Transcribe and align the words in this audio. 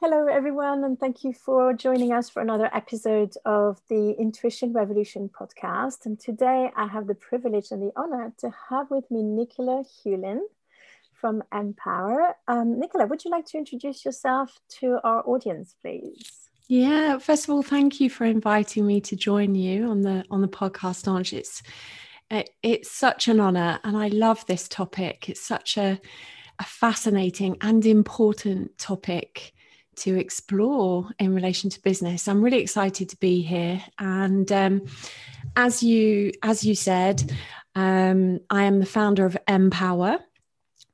Hello, 0.00 0.28
everyone, 0.28 0.84
and 0.84 0.96
thank 0.96 1.24
you 1.24 1.32
for 1.32 1.72
joining 1.72 2.12
us 2.12 2.30
for 2.30 2.40
another 2.40 2.70
episode 2.72 3.34
of 3.44 3.80
the 3.88 4.14
Intuition 4.16 4.72
Revolution 4.72 5.28
podcast. 5.28 6.06
And 6.06 6.20
today 6.20 6.70
I 6.76 6.86
have 6.86 7.08
the 7.08 7.16
privilege 7.16 7.72
and 7.72 7.82
the 7.82 7.90
honor 7.96 8.32
to 8.38 8.54
have 8.70 8.92
with 8.92 9.10
me 9.10 9.24
Nicola 9.24 9.82
Huelin 9.82 10.38
from 11.14 11.42
Empower. 11.52 12.36
Um, 12.46 12.78
Nicola, 12.78 13.08
would 13.08 13.24
you 13.24 13.32
like 13.32 13.46
to 13.46 13.58
introduce 13.58 14.04
yourself 14.04 14.60
to 14.78 15.00
our 15.02 15.28
audience, 15.28 15.74
please? 15.82 16.48
Yeah, 16.68 17.18
first 17.18 17.48
of 17.48 17.50
all, 17.50 17.64
thank 17.64 17.98
you 17.98 18.08
for 18.08 18.24
inviting 18.24 18.86
me 18.86 19.00
to 19.00 19.16
join 19.16 19.56
you 19.56 19.90
on 19.90 20.02
the 20.02 20.24
on 20.30 20.42
the 20.42 20.48
podcast 20.48 21.08
launch. 21.08 21.32
It's 21.32 21.60
it, 22.30 22.50
it's 22.62 22.88
such 22.88 23.26
an 23.26 23.40
honor, 23.40 23.80
and 23.82 23.96
I 23.96 24.06
love 24.06 24.46
this 24.46 24.68
topic. 24.68 25.28
It's 25.28 25.44
such 25.44 25.76
a 25.76 26.00
a 26.60 26.64
fascinating 26.64 27.56
and 27.62 27.84
important 27.84 28.78
topic 28.78 29.54
to 29.98 30.18
explore 30.18 31.08
in 31.18 31.34
relation 31.34 31.70
to 31.70 31.82
business. 31.82 32.28
I'm 32.28 32.42
really 32.42 32.60
excited 32.60 33.08
to 33.10 33.16
be 33.16 33.42
here, 33.42 33.82
and 33.98 34.50
um, 34.52 34.86
as 35.56 35.82
you 35.82 36.32
as 36.42 36.64
you 36.64 36.74
said, 36.74 37.32
um, 37.74 38.40
I 38.50 38.64
am 38.64 38.80
the 38.80 38.86
founder 38.86 39.26
of 39.26 39.36
Empower. 39.46 40.20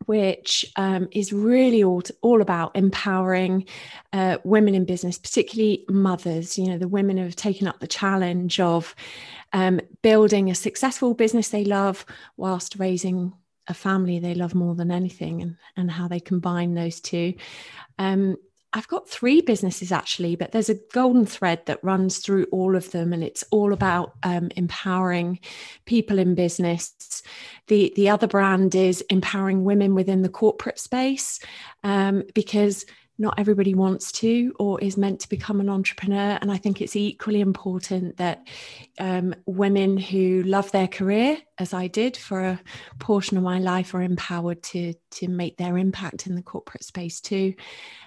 Which 0.06 0.66
um, 0.76 1.08
is 1.12 1.32
really 1.32 1.82
all, 1.82 2.02
to, 2.02 2.14
all 2.20 2.42
about 2.42 2.76
empowering 2.76 3.64
uh, 4.12 4.36
women 4.44 4.74
in 4.74 4.84
business, 4.84 5.16
particularly 5.16 5.86
mothers. 5.88 6.58
You 6.58 6.66
know, 6.66 6.76
the 6.76 6.88
women 6.88 7.16
who 7.16 7.24
have 7.24 7.36
taken 7.36 7.66
up 7.66 7.80
the 7.80 7.86
challenge 7.86 8.60
of 8.60 8.94
um, 9.54 9.80
building 10.02 10.50
a 10.50 10.54
successful 10.54 11.14
business 11.14 11.48
they 11.48 11.64
love 11.64 12.04
whilst 12.36 12.78
raising 12.78 13.32
a 13.68 13.74
family 13.74 14.18
they 14.18 14.34
love 14.34 14.54
more 14.54 14.74
than 14.74 14.90
anything 14.90 15.40
and, 15.42 15.56
and 15.76 15.90
how 15.90 16.08
they 16.08 16.20
combine 16.20 16.74
those 16.74 17.00
two. 17.00 17.34
Um, 17.98 18.36
I've 18.76 18.88
got 18.88 19.08
three 19.08 19.40
businesses 19.40 19.92
actually, 19.92 20.34
but 20.34 20.50
there's 20.50 20.68
a 20.68 20.80
golden 20.92 21.26
thread 21.26 21.64
that 21.66 21.82
runs 21.84 22.18
through 22.18 22.46
all 22.50 22.74
of 22.74 22.90
them, 22.90 23.12
and 23.12 23.22
it's 23.22 23.44
all 23.52 23.72
about 23.72 24.14
um, 24.24 24.50
empowering 24.56 25.38
people 25.84 26.18
in 26.18 26.34
business. 26.34 27.22
The 27.68 27.92
the 27.94 28.08
other 28.08 28.26
brand 28.26 28.74
is 28.74 29.00
empowering 29.02 29.62
women 29.62 29.94
within 29.94 30.22
the 30.22 30.28
corporate 30.28 30.80
space, 30.80 31.38
um, 31.84 32.24
because 32.34 32.84
not 33.16 33.38
everybody 33.38 33.74
wants 33.74 34.10
to 34.10 34.54
or 34.58 34.80
is 34.80 34.96
meant 34.96 35.20
to 35.20 35.28
become 35.28 35.60
an 35.60 35.68
entrepreneur. 35.68 36.38
And 36.40 36.50
I 36.50 36.56
think 36.56 36.80
it's 36.80 36.96
equally 36.96 37.40
important 37.40 38.16
that 38.16 38.46
um, 38.98 39.34
women 39.46 39.96
who 39.96 40.42
love 40.42 40.70
their 40.72 40.88
career, 40.88 41.38
as 41.58 41.72
I 41.72 41.86
did 41.86 42.16
for 42.16 42.40
a 42.40 42.60
portion 42.98 43.36
of 43.36 43.44
my 43.44 43.58
life, 43.58 43.94
are 43.94 44.02
empowered 44.02 44.62
to 44.64 44.94
to 45.12 45.28
make 45.28 45.56
their 45.56 45.78
impact 45.78 46.26
in 46.26 46.34
the 46.34 46.42
corporate 46.42 46.82
space 46.82 47.20
too. 47.20 47.54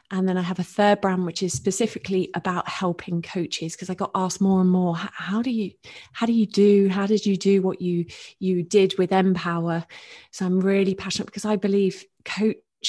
And 0.09 0.27
then 0.27 0.37
I 0.37 0.41
have 0.41 0.59
a 0.59 0.63
third 0.63 1.01
brand, 1.01 1.25
which 1.25 1.43
is 1.43 1.53
specifically 1.53 2.29
about 2.33 2.67
helping 2.69 3.21
coaches 3.21 3.73
because 3.73 3.89
I 3.89 3.93
got 3.93 4.11
asked 4.15 4.39
more 4.39 4.61
and 4.61 4.69
more, 4.69 4.95
how 4.95 5.41
do 5.41 5.51
you, 5.51 5.71
how 6.13 6.25
do 6.25 6.31
you 6.31 6.45
do, 6.45 6.87
how 6.87 7.07
did 7.07 7.25
you 7.25 7.35
do 7.35 7.61
what 7.61 7.81
you 7.81 8.05
you 8.39 8.63
did 8.63 8.97
with 8.97 9.11
Empower? 9.11 9.85
So 10.31 10.45
I'm 10.45 10.61
really 10.61 10.95
passionate 10.95 11.25
because 11.25 11.45
I 11.45 11.57
believe 11.57 12.05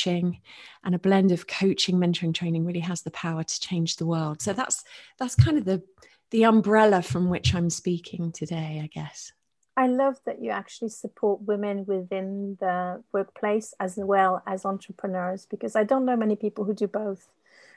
and 0.07 0.95
a 0.95 0.99
blend 0.99 1.33
of 1.33 1.47
coaching, 1.47 1.97
mentoring, 1.97 2.35
training 2.35 2.65
really 2.65 2.81
has 2.81 3.03
the 3.03 3.11
power 3.11 3.43
to 3.43 3.61
change 3.61 3.97
the 3.97 4.07
world. 4.07 4.41
So 4.41 4.53
that's 4.53 4.85
that's 5.19 5.35
kind 5.35 5.59
of 5.59 5.65
the 5.65 5.83
the 6.31 6.45
umbrella 6.45 7.03
from 7.03 7.29
which 7.29 7.55
I'm 7.55 7.71
speaking 7.71 8.33
today, 8.33 8.81
I 8.83 8.87
guess. 8.87 9.33
I 9.77 9.87
love 9.87 10.17
that 10.27 10.43
you 10.43 10.51
actually 10.51 10.89
support 10.89 11.43
women 11.43 11.87
within 11.87 12.57
the 12.59 13.03
workplace 13.13 13.75
as 13.79 13.97
well 13.97 14.43
as 14.45 14.65
entrepreneurs 14.65 15.47
because 15.47 15.77
I 15.77 15.85
don't 15.85 16.05
know 16.05 16.17
many 16.17 16.35
people 16.35 16.65
who 16.65 16.75
do 16.75 16.89
both. 16.89 17.29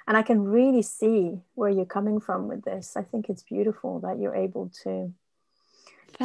And 0.07 0.17
I 0.17 0.23
can 0.23 0.43
really 0.43 0.81
see 0.81 1.37
where 1.53 1.69
you're 1.69 1.85
coming 1.85 2.19
from 2.19 2.47
with 2.47 2.63
this. 2.63 2.97
I 2.97 3.03
think 3.03 3.29
it's 3.29 3.43
beautiful 3.43 3.99
that 3.99 4.19
you're 4.19 4.35
able 4.35 4.71
to 4.83 5.13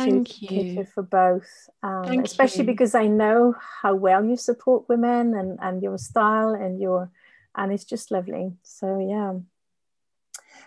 Thank 0.04 0.28
to 0.28 0.46
you. 0.46 0.48
cater 0.48 0.84
for 0.84 1.02
both, 1.02 1.68
um, 1.82 2.20
especially 2.20 2.64
you. 2.64 2.72
because 2.72 2.94
I 2.94 3.06
know 3.06 3.54
how 3.82 3.94
well 3.94 4.24
you 4.24 4.36
support 4.36 4.88
women 4.88 5.34
and, 5.34 5.58
and 5.60 5.82
your 5.82 5.98
style 5.98 6.50
and 6.54 6.80
your, 6.80 7.10
and 7.54 7.72
it's 7.72 7.84
just 7.84 8.10
lovely. 8.10 8.52
So 8.62 8.98
yeah. 8.98 9.34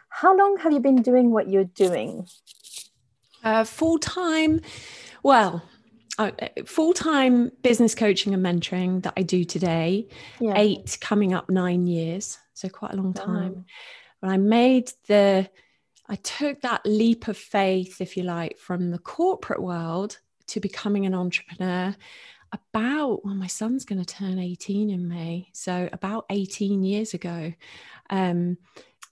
How 0.10 0.36
long 0.36 0.58
have 0.58 0.74
you 0.74 0.80
been 0.80 1.02
doing 1.02 1.32
what 1.32 1.50
you're 1.50 1.64
doing? 1.64 2.28
Uh, 3.44 3.64
Full 3.64 4.00
time, 4.00 4.60
well, 5.24 5.62
uh, 6.18 6.32
full 6.66 6.94
time 6.94 7.52
business 7.62 7.96
coaching 7.96 8.34
and 8.34 8.44
mentoring 8.44 9.04
that 9.04 9.14
I 9.16 9.22
do 9.22 9.46
today, 9.46 10.08
Yeah. 10.40 10.54
eight 10.58 10.98
coming 11.00 11.34
up 11.34 11.50
nine 11.50 11.88
years. 11.88 12.38
So 12.54 12.68
quite 12.68 12.94
a 12.94 12.98
long 12.98 13.14
Wow. 13.14 13.24
time. 13.26 13.66
But 14.22 14.32
I 14.32 14.38
made 14.38 14.92
the, 15.08 15.50
I 16.10 16.16
took 16.16 16.62
that 16.62 16.82
leap 16.86 17.28
of 17.28 17.38
faith, 17.38 18.02
if 18.02 18.18
you 18.18 18.24
like, 18.24 18.58
from 18.58 18.92
the 18.92 19.00
corporate 19.00 19.62
world 19.62 20.20
to 20.48 20.60
becoming 20.60 21.06
an 21.06 21.14
entrepreneur 21.14 21.96
about, 22.52 23.24
well, 23.24 23.36
my 23.36 23.48
son's 23.48 23.86
going 23.86 24.04
to 24.04 24.16
turn 24.16 24.40
18 24.40 24.90
in 24.90 25.08
May. 25.08 25.50
So 25.54 25.88
about 25.94 26.26
18 26.30 26.84
years 26.84 27.14
ago. 27.14 27.54
Um, 28.10 28.58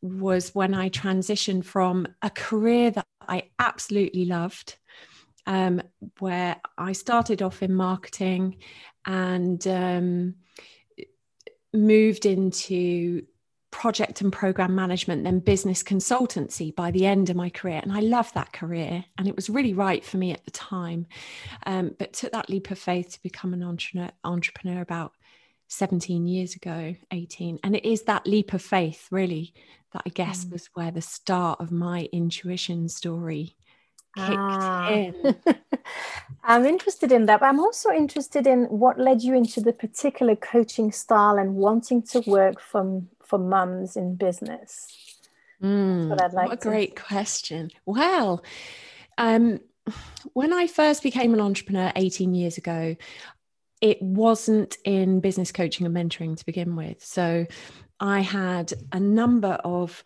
was 0.01 0.53
when 0.53 0.73
I 0.73 0.89
transitioned 0.89 1.65
from 1.65 2.07
a 2.21 2.29
career 2.29 2.91
that 2.91 3.07
I 3.27 3.49
absolutely 3.59 4.25
loved, 4.25 4.77
um, 5.45 5.81
where 6.19 6.57
I 6.77 6.91
started 6.91 7.41
off 7.41 7.63
in 7.63 7.73
marketing 7.73 8.57
and 9.05 9.65
um, 9.67 10.35
moved 11.73 12.25
into 12.25 13.25
project 13.81 14.21
and 14.21 14.33
program 14.33 14.73
management, 14.73 15.23
then 15.23 15.37
business 15.39 15.83
consultancy 15.83 16.75
by 16.75 16.89
the 16.89 17.05
end 17.05 17.29
of 17.29 17.35
my 17.35 17.47
career. 17.49 17.79
And 17.83 17.91
I 17.91 17.99
loved 17.99 18.33
that 18.33 18.51
career, 18.51 19.05
and 19.19 19.27
it 19.27 19.35
was 19.35 19.51
really 19.51 19.73
right 19.73 20.03
for 20.03 20.17
me 20.17 20.31
at 20.31 20.43
the 20.45 20.51
time. 20.51 21.05
Um, 21.67 21.95
but 21.99 22.13
took 22.13 22.31
that 22.31 22.49
leap 22.49 22.71
of 22.71 22.79
faith 22.79 23.09
to 23.11 23.21
become 23.21 23.53
an 23.53 23.61
entrepreneur, 23.63 24.09
entrepreneur 24.23 24.81
about 24.81 25.11
17 25.69 26.25
years 26.27 26.55
ago 26.55 26.95
18 27.11 27.59
and 27.61 27.75
it 27.75 27.83
is 27.85 28.03
that 28.03 28.25
leap 28.25 28.53
of 28.53 28.61
faith 28.61 29.05
really 29.11 29.53
that 29.91 30.01
i 30.05 30.09
guess 30.09 30.45
Mm. 30.45 30.53
was 30.53 30.69
where 30.75 30.91
the 30.91 31.01
start 31.01 31.59
of 31.59 31.73
my 31.73 32.07
intuition 32.13 32.87
story 32.87 33.57
kicked 34.15 34.37
Ah. 34.37 34.89
in 34.89 35.13
I'm 36.43 36.65
interested 36.65 37.11
in 37.11 37.25
that, 37.25 37.41
but 37.41 37.47
I'm 37.47 37.59
also 37.59 37.91
interested 37.91 38.47
in 38.47 38.63
what 38.65 38.97
led 38.97 39.21
you 39.21 39.33
into 39.35 39.59
the 39.59 39.73
particular 39.73 40.35
coaching 40.35 40.91
style 40.91 41.37
and 41.37 41.55
wanting 41.55 42.01
to 42.13 42.21
work 42.21 42.61
from 42.61 43.09
for 43.27 43.37
mums 43.37 43.95
in 43.95 44.15
business. 44.15 45.17
Mm, 45.61 46.09
what 46.09 46.21
I'd 46.21 46.33
like 46.33 46.49
what 46.49 46.59
a 46.59 46.61
to- 46.61 46.69
great 46.69 46.95
question. 46.95 47.71
Well 47.85 48.43
um, 49.17 49.59
when 50.33 50.53
i 50.53 50.67
first 50.67 51.01
became 51.01 51.33
an 51.33 51.39
entrepreneur 51.39 51.91
18 51.95 52.33
years 52.33 52.57
ago 52.57 52.95
it 53.79 54.01
wasn't 54.01 54.75
in 54.83 55.19
business 55.19 55.51
coaching 55.51 55.85
and 55.85 55.95
mentoring 55.95 56.35
to 56.35 56.45
begin 56.45 56.75
with. 56.75 57.03
So 57.03 57.45
i 57.99 58.19
had 58.19 58.73
a 58.91 58.99
number 58.99 59.53
of 59.63 60.03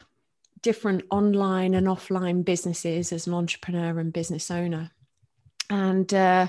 different 0.61 1.03
online 1.09 1.73
and 1.73 1.87
offline 1.87 2.45
businesses 2.45 3.11
as 3.11 3.27
an 3.27 3.33
entrepreneur 3.33 3.99
and 3.99 4.13
business 4.13 4.51
owner. 4.51 4.91
And 5.69 6.13
uh, 6.13 6.47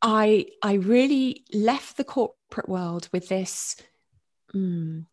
i 0.00 0.46
i 0.62 0.74
really 0.74 1.44
left 1.52 1.96
the 1.96 2.04
corporate 2.04 2.68
world 2.68 3.08
with 3.12 3.28
this 3.28 3.76
mm, 4.54 5.04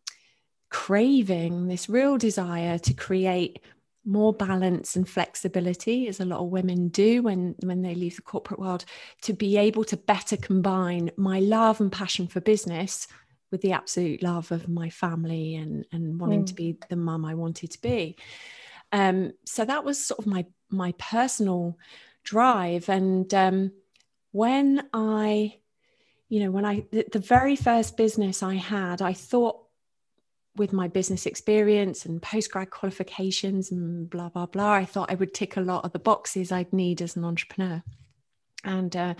craving 0.76 1.68
this 1.68 1.88
real 1.88 2.18
desire 2.18 2.76
to 2.76 2.92
create 2.92 3.60
more 4.04 4.34
balance 4.34 4.94
and 4.94 5.08
flexibility 5.08 6.06
as 6.06 6.20
a 6.20 6.24
lot 6.26 6.38
of 6.38 6.50
women 6.50 6.88
do 6.88 7.22
when 7.22 7.54
when 7.62 7.80
they 7.80 7.94
leave 7.94 8.16
the 8.16 8.22
corporate 8.22 8.60
world 8.60 8.84
to 9.22 9.32
be 9.32 9.56
able 9.56 9.84
to 9.84 9.96
better 9.96 10.36
combine 10.36 11.10
my 11.16 11.40
love 11.40 11.80
and 11.80 11.90
passion 11.90 12.26
for 12.26 12.42
business 12.42 13.08
with 13.50 13.62
the 13.62 13.72
absolute 13.72 14.22
love 14.22 14.52
of 14.52 14.68
my 14.68 14.90
family 14.90 15.54
and 15.54 15.86
and 15.92 16.20
wanting 16.20 16.44
Mm. 16.44 16.48
to 16.48 16.54
be 16.54 16.76
the 16.90 16.96
mum 16.96 17.24
I 17.24 17.34
wanted 17.34 17.70
to 17.70 17.80
be 17.80 18.16
um 18.92 19.32
so 19.46 19.64
that 19.64 19.82
was 19.82 20.06
sort 20.06 20.20
of 20.20 20.26
my 20.26 20.44
my 20.68 20.92
personal 20.98 21.78
drive 22.22 22.90
and 22.90 23.32
um 23.32 23.72
when 24.30 24.86
I 24.92 25.56
you 26.28 26.40
know, 26.40 26.50
when 26.50 26.64
I, 26.64 26.84
the, 26.90 27.06
the 27.12 27.20
very 27.20 27.54
first 27.54 27.96
business 27.96 28.42
I 28.42 28.54
had, 28.54 29.00
I 29.00 29.12
thought 29.12 29.65
with 30.56 30.72
my 30.72 30.88
business 30.88 31.26
experience 31.26 32.06
and 32.06 32.20
postgrad 32.22 32.70
qualifications 32.70 33.70
and 33.70 34.08
blah, 34.08 34.28
blah, 34.28 34.46
blah, 34.46 34.72
I 34.72 34.84
thought 34.84 35.10
I 35.10 35.14
would 35.14 35.34
tick 35.34 35.56
a 35.56 35.60
lot 35.60 35.84
of 35.84 35.92
the 35.92 35.98
boxes 35.98 36.52
I'd 36.52 36.72
need 36.72 37.02
as 37.02 37.16
an 37.16 37.24
entrepreneur. 37.24 37.82
And 38.64 38.96
uh, 38.96 39.14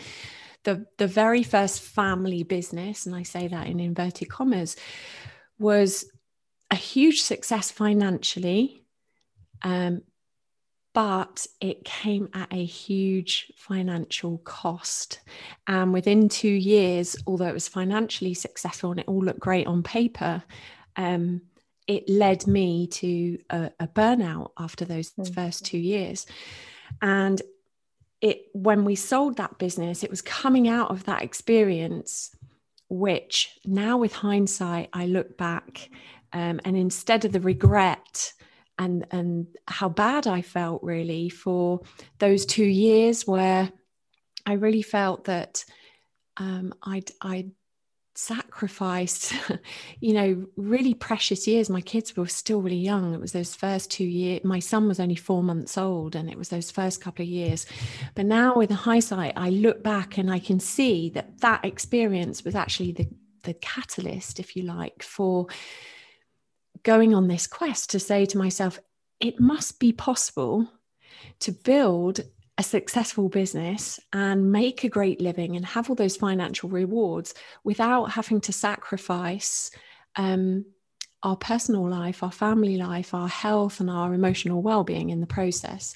the, 0.65 0.87
the 0.99 1.06
very 1.06 1.43
first 1.43 1.81
family 1.81 2.43
business, 2.43 3.06
and 3.06 3.15
I 3.15 3.23
say 3.23 3.49
that 3.49 3.67
in 3.67 3.81
inverted 3.81 4.29
commas, 4.29 4.77
was 5.59 6.05
a 6.71 6.77
huge 6.77 7.23
success 7.23 7.71
financially. 7.71 8.82
Um, 9.62 10.03
but 10.97 11.47
it 11.61 11.85
came 11.85 12.31
at 12.32 12.50
a 12.50 12.65
huge 12.65 13.53
financial 13.55 14.39
cost. 14.39 15.21
And 15.67 15.93
within 15.93 16.31
two 16.31 16.49
years, 16.49 17.17
although 17.27 17.49
it 17.49 17.53
was 17.53 17.69
financially 17.69 18.32
successful 18.32 18.93
and 18.93 19.00
it 19.00 19.06
all 19.06 19.23
looked 19.23 19.39
great 19.39 19.67
on 19.67 19.82
paper, 19.82 20.43
um, 20.96 21.43
it 21.87 22.08
led 22.08 22.46
me 22.46 22.88
to 22.88 23.38
a, 23.50 23.70
a 23.78 23.87
burnout 23.87 24.50
after 24.58 24.84
those 24.84 25.10
mm-hmm. 25.12 25.32
first 25.32 25.64
two 25.64 25.78
years. 25.78 26.26
And 27.00 27.40
it 28.20 28.46
when 28.52 28.84
we 28.84 28.94
sold 28.94 29.37
that 29.37 29.58
business, 29.58 30.02
it 30.02 30.10
was 30.10 30.22
coming 30.22 30.69
out 30.69 30.90
of 30.90 31.04
that 31.04 31.22
experience, 31.22 32.34
which 32.88 33.50
now 33.64 33.98
with 33.98 34.12
hindsight, 34.12 34.88
I 34.93 35.06
look 35.06 35.37
back 35.37 35.90
um, 36.32 36.60
and 36.64 36.76
instead 36.76 37.25
of 37.25 37.32
the 37.32 37.40
regret 37.40 38.32
and 38.78 39.06
and 39.10 39.46
how 39.66 39.88
bad 39.88 40.26
I 40.26 40.43
felt 40.43 40.82
really 40.82 41.28
for 41.28 41.81
those 42.19 42.44
two 42.44 42.64
years 42.64 43.26
where 43.26 43.70
I 44.44 44.54
really 44.54 44.82
felt 44.82 45.25
that 45.25 45.64
um, 46.37 46.75
I'd 46.82 47.10
I'd 47.20 47.52
sacrificed, 48.17 49.35
you 50.01 50.13
know, 50.13 50.47
really 50.57 50.95
precious 50.95 51.47
years. 51.47 51.71
My 51.71 51.81
kids 51.81 52.17
were 52.17 52.27
still 52.27 52.63
really 52.63 52.77
young. 52.77 53.15
It 53.15 53.21
was 53.21 53.33
those 53.33 53.55
first 53.55 53.91
two 53.91 54.05
years. 54.05 54.45
My 54.45 54.59
son 54.59 54.89
was 54.89 55.01
only 55.01 55.15
four 55.15 55.43
months 55.43 55.77
old, 55.77 56.15
and 56.15 56.31
it 56.31 56.39
was 56.39 56.49
those 56.49 56.71
first 56.71 57.01
couple 57.01 57.23
of 57.23 57.29
years. 57.29 57.67
But 58.15 58.27
now, 58.27 58.57
with 58.57 58.71
hindsight, 58.71 59.35
I 59.37 59.51
look 59.51 59.83
back 59.83 60.19
and 60.19 60.31
I 60.31 60.39
can 60.39 60.61
see 60.61 61.11
that 61.11 61.41
that 61.41 61.65
experience 61.65 62.45
was 62.45 62.55
actually 62.55 62.93
the 62.93 63.09
the 63.43 63.55
catalyst, 63.55 64.41
if 64.41 64.57
you 64.57 64.65
like, 64.65 65.03
for 65.03 65.47
going 66.83 67.15
on 67.15 67.29
this 67.29 67.47
quest 67.47 67.91
to 67.91 67.99
say 67.99 68.27
to 68.27 68.39
myself, 68.39 68.79
it 69.21 69.41
must 69.41 69.81
be 69.81 69.93
possible 69.93 70.69
to 71.41 71.53
build 71.53 72.21
a 72.58 72.62
successful 72.62 73.29
business 73.29 74.00
and 74.12 74.50
make 74.50 74.82
a 74.82 74.88
great 74.88 75.20
living 75.20 75.56
and 75.56 75.67
have 75.67 75.91
all 75.91 75.97
those 75.97 76.17
financial 76.17 76.69
rewards 76.70 77.35
without 77.64 78.12
having 78.12 78.41
to 78.41 78.53
sacrifice 78.53 79.70
um, 80.17 80.64
our 81.23 81.37
personal 81.37 81.88
life, 81.88 82.23
our 82.23 82.32
family 82.32 82.76
life, 82.76 83.12
our 83.12 83.29
health, 83.29 83.81
and 83.81 83.91
our 83.91 84.14
emotional 84.14 84.62
well 84.62 84.85
being 84.85 85.11
in 85.11 85.20
the 85.20 85.26
process. 85.26 85.94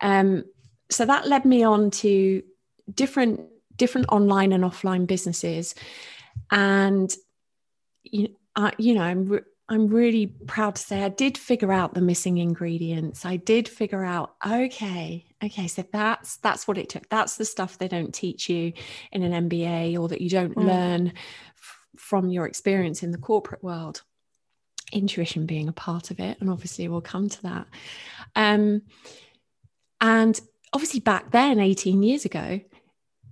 Um, 0.00 0.44
so 0.90 1.04
that 1.06 1.26
led 1.26 1.44
me 1.44 1.62
on 1.62 1.90
to 1.90 2.42
different 2.92 3.40
different 3.76 4.06
online 4.10 4.52
and 4.52 4.62
offline 4.62 5.06
businesses 5.06 5.74
and 6.50 7.14
you, 8.02 8.28
uh, 8.56 8.70
you 8.76 8.94
know 8.94 9.00
i'm 9.00 9.24
re- 9.26 9.40
I'm 9.70 9.86
really 9.86 10.26
proud 10.26 10.74
to 10.74 10.82
say 10.82 11.04
I 11.04 11.08
did 11.10 11.38
figure 11.38 11.70
out 11.70 11.94
the 11.94 12.00
missing 12.00 12.38
ingredients. 12.38 13.24
I 13.24 13.36
did 13.36 13.68
figure 13.68 14.04
out, 14.04 14.34
okay, 14.44 15.29
okay, 15.42 15.66
so 15.66 15.84
that's 15.92 16.36
that's 16.38 16.68
what 16.68 16.78
it 16.78 16.88
took. 16.88 17.08
That's 17.08 17.36
the 17.36 17.44
stuff 17.44 17.78
they 17.78 17.88
don't 17.88 18.14
teach 18.14 18.48
you 18.48 18.72
in 19.12 19.22
an 19.22 19.48
MBA 19.48 19.98
or 19.98 20.08
that 20.08 20.20
you 20.20 20.30
don't 20.30 20.54
mm. 20.54 20.64
learn 20.64 21.08
f- 21.08 21.78
from 21.96 22.28
your 22.30 22.46
experience 22.46 23.02
in 23.02 23.10
the 23.10 23.18
corporate 23.18 23.62
world. 23.62 24.02
Intuition 24.92 25.46
being 25.46 25.68
a 25.68 25.72
part 25.72 26.10
of 26.10 26.18
it, 26.20 26.38
and 26.40 26.50
obviously 26.50 26.88
we'll 26.88 27.00
come 27.00 27.28
to 27.28 27.42
that. 27.42 27.66
Um, 28.34 28.82
and 30.00 30.40
obviously 30.72 31.00
back 31.00 31.30
then, 31.30 31.60
18 31.60 32.02
years 32.02 32.24
ago, 32.24 32.60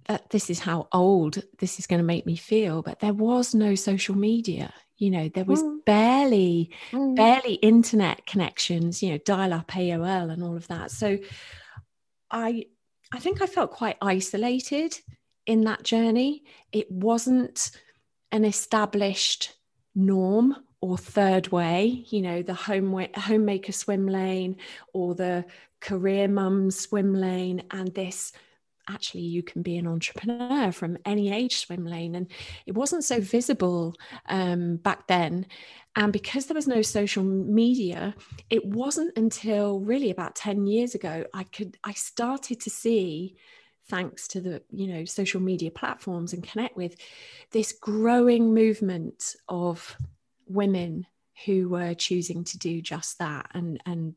that 0.06 0.30
this 0.30 0.50
is 0.50 0.60
how 0.60 0.88
old 0.92 1.42
this 1.58 1.78
is 1.78 1.86
going 1.86 1.98
to 1.98 2.04
make 2.04 2.26
me 2.26 2.36
feel, 2.36 2.82
but 2.82 3.00
there 3.00 3.12
was 3.12 3.54
no 3.54 3.74
social 3.74 4.14
media 4.14 4.72
you 4.98 5.10
know 5.10 5.28
there 5.28 5.44
was 5.44 5.62
mm. 5.62 5.84
barely 5.84 6.70
mm. 6.90 7.16
barely 7.16 7.54
internet 7.54 8.26
connections 8.26 9.02
you 9.02 9.10
know 9.10 9.18
dial 9.18 9.52
up 9.52 9.68
aol 9.68 10.30
and 10.30 10.42
all 10.42 10.56
of 10.56 10.66
that 10.68 10.90
so 10.90 11.16
i 12.30 12.64
i 13.12 13.18
think 13.18 13.42
i 13.42 13.46
felt 13.46 13.70
quite 13.70 13.96
isolated 14.00 14.98
in 15.46 15.62
that 15.62 15.82
journey. 15.82 16.44
It 16.72 16.90
wasn't 16.90 17.70
an 18.30 18.44
established 18.44 19.54
norm 19.94 20.54
or 20.80 20.96
third 20.96 21.48
way 21.50 22.04
you 22.10 22.22
know 22.22 22.40
the 22.40 22.54
home 22.54 23.06
homemaker 23.16 23.72
swim 23.72 24.06
lane 24.06 24.56
or 24.92 25.14
the 25.14 25.44
career 25.80 26.28
mum 26.28 26.70
swim 26.70 27.14
lane 27.14 27.64
and 27.72 27.92
this 27.94 28.32
actually 28.88 29.22
you 29.22 29.42
can 29.42 29.62
be 29.62 29.76
an 29.76 29.86
entrepreneur 29.86 30.72
from 30.72 30.98
any 31.04 31.32
age 31.32 31.58
swim 31.58 31.84
lane. 31.84 32.14
And 32.14 32.30
it 32.66 32.72
wasn't 32.72 33.04
so 33.04 33.20
visible 33.20 33.94
um, 34.28 34.76
back 34.76 35.06
then 35.06 35.46
and 35.98 36.12
because 36.12 36.46
there 36.46 36.54
was 36.54 36.68
no 36.68 36.80
social 36.80 37.22
media 37.22 38.14
it 38.48 38.64
wasn't 38.64 39.14
until 39.18 39.80
really 39.80 40.10
about 40.10 40.34
10 40.34 40.66
years 40.66 40.94
ago 40.94 41.24
i 41.34 41.42
could 41.44 41.76
i 41.84 41.92
started 41.92 42.60
to 42.60 42.70
see 42.70 43.36
thanks 43.88 44.28
to 44.28 44.40
the 44.40 44.62
you 44.70 44.86
know 44.86 45.04
social 45.04 45.40
media 45.40 45.70
platforms 45.70 46.32
and 46.32 46.42
connect 46.42 46.76
with 46.76 46.96
this 47.50 47.72
growing 47.72 48.54
movement 48.54 49.36
of 49.48 49.96
women 50.46 51.06
who 51.44 51.68
were 51.68 51.94
choosing 51.94 52.44
to 52.44 52.58
do 52.58 52.80
just 52.80 53.18
that 53.18 53.50
and 53.54 53.80
and 53.84 54.14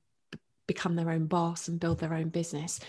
become 0.67 0.95
their 0.95 1.09
own 1.09 1.25
boss 1.25 1.67
and 1.67 1.79
build 1.81 1.99
their 1.99 2.13
own 2.13 2.29
business 2.29 2.79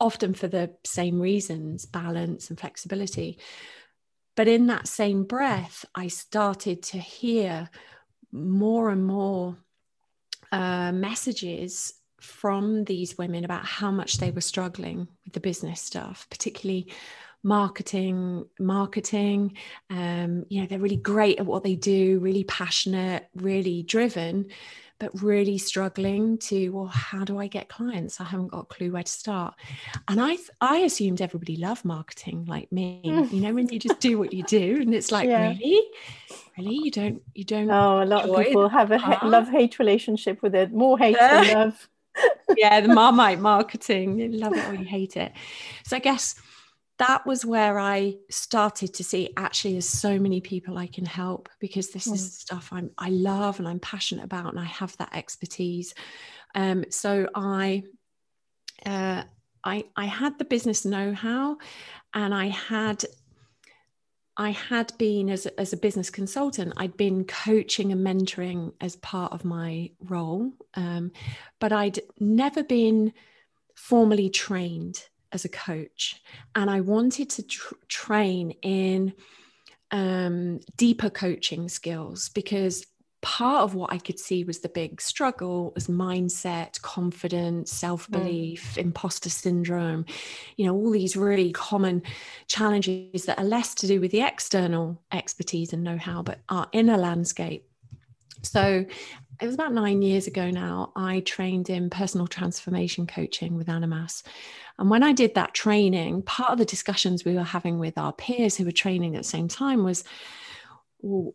often 0.00 0.32
for 0.34 0.48
the 0.48 0.70
same 0.84 1.20
reasons 1.20 1.84
balance 1.84 2.48
and 2.48 2.58
flexibility. 2.58 3.38
But 4.34 4.48
in 4.48 4.66
that 4.68 4.88
same 4.88 5.24
breath, 5.24 5.84
I 5.94 6.08
started 6.08 6.82
to 6.84 6.98
hear 6.98 7.68
more 8.32 8.90
and 8.90 9.04
more 9.04 9.56
uh, 10.52 10.92
messages 10.92 11.94
from 12.20 12.84
these 12.84 13.16
women 13.16 13.44
about 13.44 13.64
how 13.64 13.90
much 13.90 14.18
they 14.18 14.30
were 14.30 14.40
struggling 14.40 15.08
with 15.24 15.32
the 15.32 15.40
business 15.40 15.80
stuff, 15.80 16.26
particularly 16.30 16.92
marketing 17.42 18.44
marketing 18.58 19.56
um, 19.88 20.44
you 20.50 20.60
know 20.60 20.66
they're 20.66 20.78
really 20.78 20.96
great 20.96 21.38
at 21.38 21.46
what 21.46 21.64
they 21.64 21.74
do 21.74 22.18
really 22.18 22.44
passionate 22.44 23.28
really 23.34 23.82
driven 23.82 24.46
but 25.00 25.22
really 25.22 25.58
struggling 25.58 26.36
to 26.36 26.68
well 26.68 26.86
how 26.86 27.24
do 27.24 27.38
i 27.38 27.48
get 27.48 27.68
clients? 27.68 28.20
I 28.20 28.24
haven't 28.24 28.48
got 28.48 28.60
a 28.60 28.64
clue 28.66 28.92
where 28.92 29.02
to 29.02 29.10
start. 29.10 29.54
And 30.06 30.20
i 30.20 30.36
i 30.60 30.78
assumed 30.78 31.20
everybody 31.20 31.56
loved 31.56 31.84
marketing 31.84 32.44
like 32.44 32.70
me. 32.70 33.00
You 33.04 33.40
know 33.40 33.54
when 33.54 33.68
you 33.68 33.80
just 33.80 33.98
do 33.98 34.18
what 34.18 34.32
you 34.32 34.44
do 34.44 34.78
and 34.82 34.94
it's 34.94 35.10
like 35.10 35.28
yeah. 35.28 35.48
really? 35.48 35.82
Really? 36.56 36.78
You 36.84 36.90
don't 36.90 37.22
you 37.34 37.44
don't 37.44 37.70
oh 37.70 38.02
a 38.02 38.04
lot 38.04 38.28
of 38.28 38.44
people 38.44 38.68
have 38.68 38.92
a 38.92 38.98
ha- 38.98 39.26
love 39.26 39.48
hate 39.48 39.78
relationship 39.78 40.42
with 40.42 40.54
it 40.54 40.72
more 40.72 40.98
hate 40.98 41.18
than 41.18 41.54
love. 41.54 41.88
Yeah 42.56 42.80
the 42.80 42.94
marmite 43.00 43.40
marketing. 43.40 44.18
You 44.18 44.28
love 44.28 44.54
it 44.54 44.68
or 44.68 44.74
you 44.74 44.84
hate 44.84 45.16
it. 45.16 45.32
So 45.84 45.96
i 45.96 45.98
guess 45.98 46.34
that 47.00 47.24
was 47.26 47.46
where 47.46 47.78
I 47.78 48.16
started 48.28 48.92
to 48.94 49.04
see 49.04 49.32
actually 49.38 49.72
there's 49.72 49.88
so 49.88 50.18
many 50.18 50.42
people 50.42 50.76
I 50.76 50.86
can 50.86 51.06
help 51.06 51.48
because 51.58 51.90
this 51.90 52.06
mm. 52.06 52.12
is 52.12 52.34
stuff 52.34 52.68
I'm 52.72 52.90
I 52.98 53.08
love 53.08 53.58
and 53.58 53.66
I'm 53.66 53.80
passionate 53.80 54.24
about 54.26 54.50
and 54.50 54.60
I 54.60 54.66
have 54.66 54.94
that 54.98 55.16
expertise. 55.16 55.94
Um, 56.54 56.84
so 56.90 57.26
I 57.34 57.84
uh, 58.84 59.22
I 59.64 59.84
I 59.96 60.04
had 60.04 60.38
the 60.38 60.44
business 60.44 60.84
know-how 60.84 61.56
and 62.12 62.34
I 62.34 62.48
had 62.48 63.02
I 64.36 64.50
had 64.50 64.92
been 64.98 65.30
as 65.30 65.46
a, 65.46 65.58
as 65.58 65.72
a 65.72 65.78
business 65.78 66.10
consultant, 66.10 66.74
I'd 66.76 66.98
been 66.98 67.24
coaching 67.24 67.92
and 67.92 68.06
mentoring 68.06 68.74
as 68.80 68.96
part 68.96 69.32
of 69.32 69.44
my 69.44 69.90
role, 70.00 70.52
um, 70.74 71.12
but 71.60 71.72
I'd 71.72 72.00
never 72.18 72.62
been 72.62 73.14
formally 73.74 74.28
trained 74.28 75.02
as 75.32 75.44
a 75.44 75.48
coach 75.48 76.22
and 76.54 76.70
I 76.70 76.80
wanted 76.80 77.30
to 77.30 77.42
tr- 77.42 77.74
train 77.88 78.52
in 78.62 79.14
um, 79.90 80.60
deeper 80.76 81.10
coaching 81.10 81.68
skills 81.68 82.28
because 82.30 82.86
part 83.22 83.62
of 83.62 83.74
what 83.74 83.92
I 83.92 83.98
could 83.98 84.18
see 84.18 84.44
was 84.44 84.60
the 84.60 84.68
big 84.68 85.00
struggle 85.00 85.72
was 85.74 85.88
mindset, 85.88 86.80
confidence, 86.80 87.72
self 87.72 88.10
belief, 88.10 88.74
mm. 88.74 88.78
imposter 88.78 89.28
syndrome, 89.28 90.06
you 90.56 90.66
know, 90.66 90.74
all 90.74 90.90
these 90.90 91.16
really 91.16 91.52
common 91.52 92.02
challenges 92.46 93.24
that 93.26 93.38
are 93.38 93.44
less 93.44 93.74
to 93.76 93.86
do 93.86 94.00
with 94.00 94.10
the 94.10 94.22
external 94.22 95.00
expertise 95.12 95.72
and 95.72 95.84
know 95.84 95.98
how, 95.98 96.22
but 96.22 96.38
our 96.48 96.68
inner 96.72 96.96
landscape. 96.96 97.66
So 98.42 98.86
it 99.40 99.46
was 99.46 99.54
about 99.54 99.72
nine 99.72 100.02
years 100.02 100.26
ago 100.26 100.50
now. 100.50 100.92
I 100.94 101.20
trained 101.20 101.70
in 101.70 101.90
personal 101.90 102.26
transformation 102.26 103.06
coaching 103.06 103.56
with 103.56 103.68
Animas. 103.68 104.22
And 104.78 104.90
when 104.90 105.02
I 105.02 105.12
did 105.12 105.34
that 105.34 105.54
training, 105.54 106.22
part 106.22 106.52
of 106.52 106.58
the 106.58 106.64
discussions 106.64 107.24
we 107.24 107.34
were 107.34 107.42
having 107.42 107.78
with 107.78 107.96
our 107.96 108.12
peers 108.12 108.56
who 108.56 108.64
were 108.64 108.70
training 108.70 109.16
at 109.16 109.22
the 109.22 109.28
same 109.28 109.48
time 109.48 109.84
was, 109.84 110.04
well, 111.00 111.34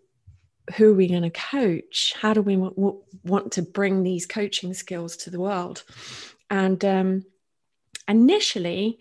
who 0.75 0.91
are 0.91 0.95
we 0.95 1.07
going 1.07 1.23
to 1.23 1.29
coach? 1.29 2.13
How 2.19 2.33
do 2.33 2.41
we 2.41 2.55
w- 2.55 3.01
want 3.23 3.51
to 3.53 3.61
bring 3.61 4.03
these 4.03 4.25
coaching 4.25 4.73
skills 4.73 5.15
to 5.17 5.29
the 5.29 5.39
world? 5.39 5.83
And 6.49 6.83
um, 6.85 7.25
initially, 8.07 8.99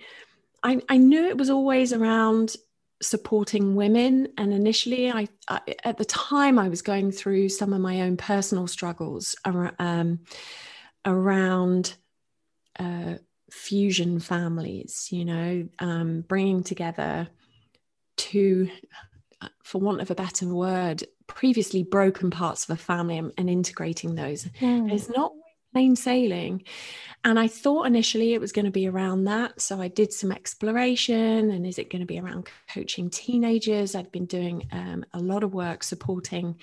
I, 0.63 0.81
I 0.89 0.97
knew 0.97 1.25
it 1.25 1.39
was 1.39 1.51
always 1.51 1.93
around 1.93 2.57
supporting 3.05 3.75
women. 3.75 4.29
And 4.39 4.53
initially, 4.53 5.11
I, 5.11 5.29
I, 5.49 5.61
at 5.85 5.99
the 5.99 6.05
time 6.05 6.59
I 6.59 6.69
was 6.69 6.83
going 6.83 7.13
through 7.13 7.49
some 7.49 7.73
of 7.73 7.81
my 7.81 8.03
own 8.03 8.17
personal 8.17 8.67
struggles 8.67 9.37
around, 9.45 9.75
um, 9.79 10.21
around 11.05 11.95
uh, 12.79 13.15
fusion 13.51 14.21
families. 14.21 15.09
You 15.11 15.25
know, 15.25 15.69
um, 15.79 16.25
bringing 16.27 16.63
together 16.63 17.29
two, 18.17 18.71
for 19.63 19.81
want 19.81 20.01
of 20.01 20.11
a 20.11 20.15
better 20.15 20.47
word, 20.47 21.05
previously 21.27 21.83
broken 21.83 22.31
parts 22.31 22.65
of 22.65 22.71
a 22.71 22.81
family 22.81 23.19
and, 23.19 23.33
and 23.39 23.51
integrating 23.51 24.15
those. 24.15 24.45
Mm. 24.61 24.93
It's 24.93 25.09
not 25.09 25.33
plain 25.75 25.97
sailing. 25.97 26.63
And 27.25 27.37
I 27.37 27.49
thought 27.49 27.89
initially 27.89 28.33
it 28.33 28.41
was 28.41 28.53
going 28.53 28.65
to 28.65 28.71
be 28.71 28.87
around 28.87 29.25
that. 29.25 29.61
So 29.61 29.81
I 29.81 29.89
did 29.89 30.13
some 30.13 30.31
exploration 30.31 31.51
and 31.51 31.67
is 31.67 31.81
it 31.81 31.91
going 31.91 32.01
to 32.01 32.07
be 32.07 32.21
around 32.21 32.49
coaching 32.73 33.11
teenagers? 33.11 33.97
I'd 33.97 34.13
been 34.13 34.27
doing 34.27 34.69
um, 34.71 35.05
a 35.13 35.19
lot 35.19 35.43
of 35.43 35.53
work 35.53 35.83
supporting 35.83 36.57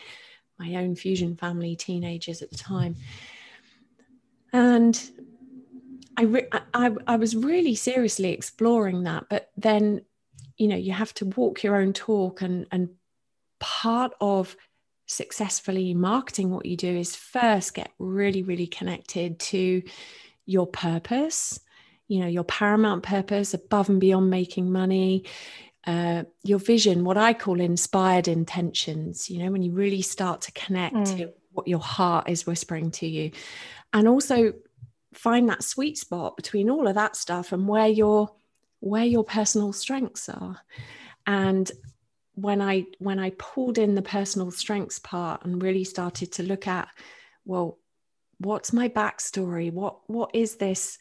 my 0.57 0.75
own 0.75 0.95
fusion 0.95 1.35
family 1.35 1.75
teenagers 1.75 2.41
at 2.41 2.51
the 2.51 2.57
time. 2.57 2.95
And 4.53 4.97
I, 6.15 6.23
re- 6.23 6.49
I, 6.73 6.91
I 7.05 7.15
was 7.17 7.35
really 7.35 7.75
seriously 7.75 8.31
exploring 8.31 9.03
that. 9.03 9.25
But 9.29 9.49
then, 9.57 10.05
you 10.55 10.69
know, 10.69 10.77
you 10.77 10.93
have 10.93 11.13
to 11.15 11.25
walk 11.25 11.63
your 11.63 11.75
own 11.75 11.91
talk 11.91 12.41
and, 12.41 12.65
and 12.71 12.89
part 13.59 14.13
of 14.21 14.55
successfully 15.11 15.93
marketing 15.93 16.49
what 16.49 16.65
you 16.65 16.77
do 16.77 16.95
is 16.95 17.15
first 17.15 17.73
get 17.73 17.91
really, 17.99 18.43
really 18.43 18.67
connected 18.67 19.39
to 19.39 19.83
your 20.45 20.65
purpose, 20.65 21.59
you 22.07 22.19
know, 22.19 22.27
your 22.27 22.43
paramount 22.43 23.03
purpose 23.03 23.53
above 23.53 23.89
and 23.89 23.99
beyond 23.99 24.29
making 24.29 24.71
money, 24.71 25.25
uh, 25.85 26.23
your 26.43 26.59
vision, 26.59 27.03
what 27.03 27.17
I 27.17 27.33
call 27.33 27.59
inspired 27.59 28.27
intentions, 28.27 29.29
you 29.29 29.43
know, 29.43 29.51
when 29.51 29.63
you 29.63 29.71
really 29.71 30.01
start 30.01 30.41
to 30.41 30.51
connect 30.53 30.95
mm. 30.95 31.17
to 31.17 31.33
what 31.51 31.67
your 31.67 31.79
heart 31.79 32.29
is 32.29 32.45
whispering 32.45 32.91
to 32.91 33.07
you. 33.07 33.31
And 33.93 34.07
also 34.07 34.53
find 35.13 35.49
that 35.49 35.63
sweet 35.63 35.97
spot 35.97 36.37
between 36.37 36.69
all 36.69 36.87
of 36.87 36.95
that 36.95 37.15
stuff 37.15 37.51
and 37.51 37.67
where 37.67 37.87
your 37.87 38.31
where 38.79 39.05
your 39.05 39.23
personal 39.23 39.73
strengths 39.73 40.29
are. 40.29 40.57
And 41.27 41.69
when 42.41 42.61
I 42.61 42.85
when 42.99 43.19
I 43.19 43.31
pulled 43.37 43.77
in 43.77 43.95
the 43.95 44.01
personal 44.01 44.51
strengths 44.51 44.99
part 44.99 45.45
and 45.45 45.61
really 45.61 45.83
started 45.83 46.31
to 46.33 46.43
look 46.43 46.67
at, 46.67 46.87
well, 47.45 47.79
what's 48.39 48.71
my 48.73 48.89
backstory? 48.89 49.71
What 49.71 49.99
what 50.07 50.31
is 50.33 50.55
this 50.55 50.97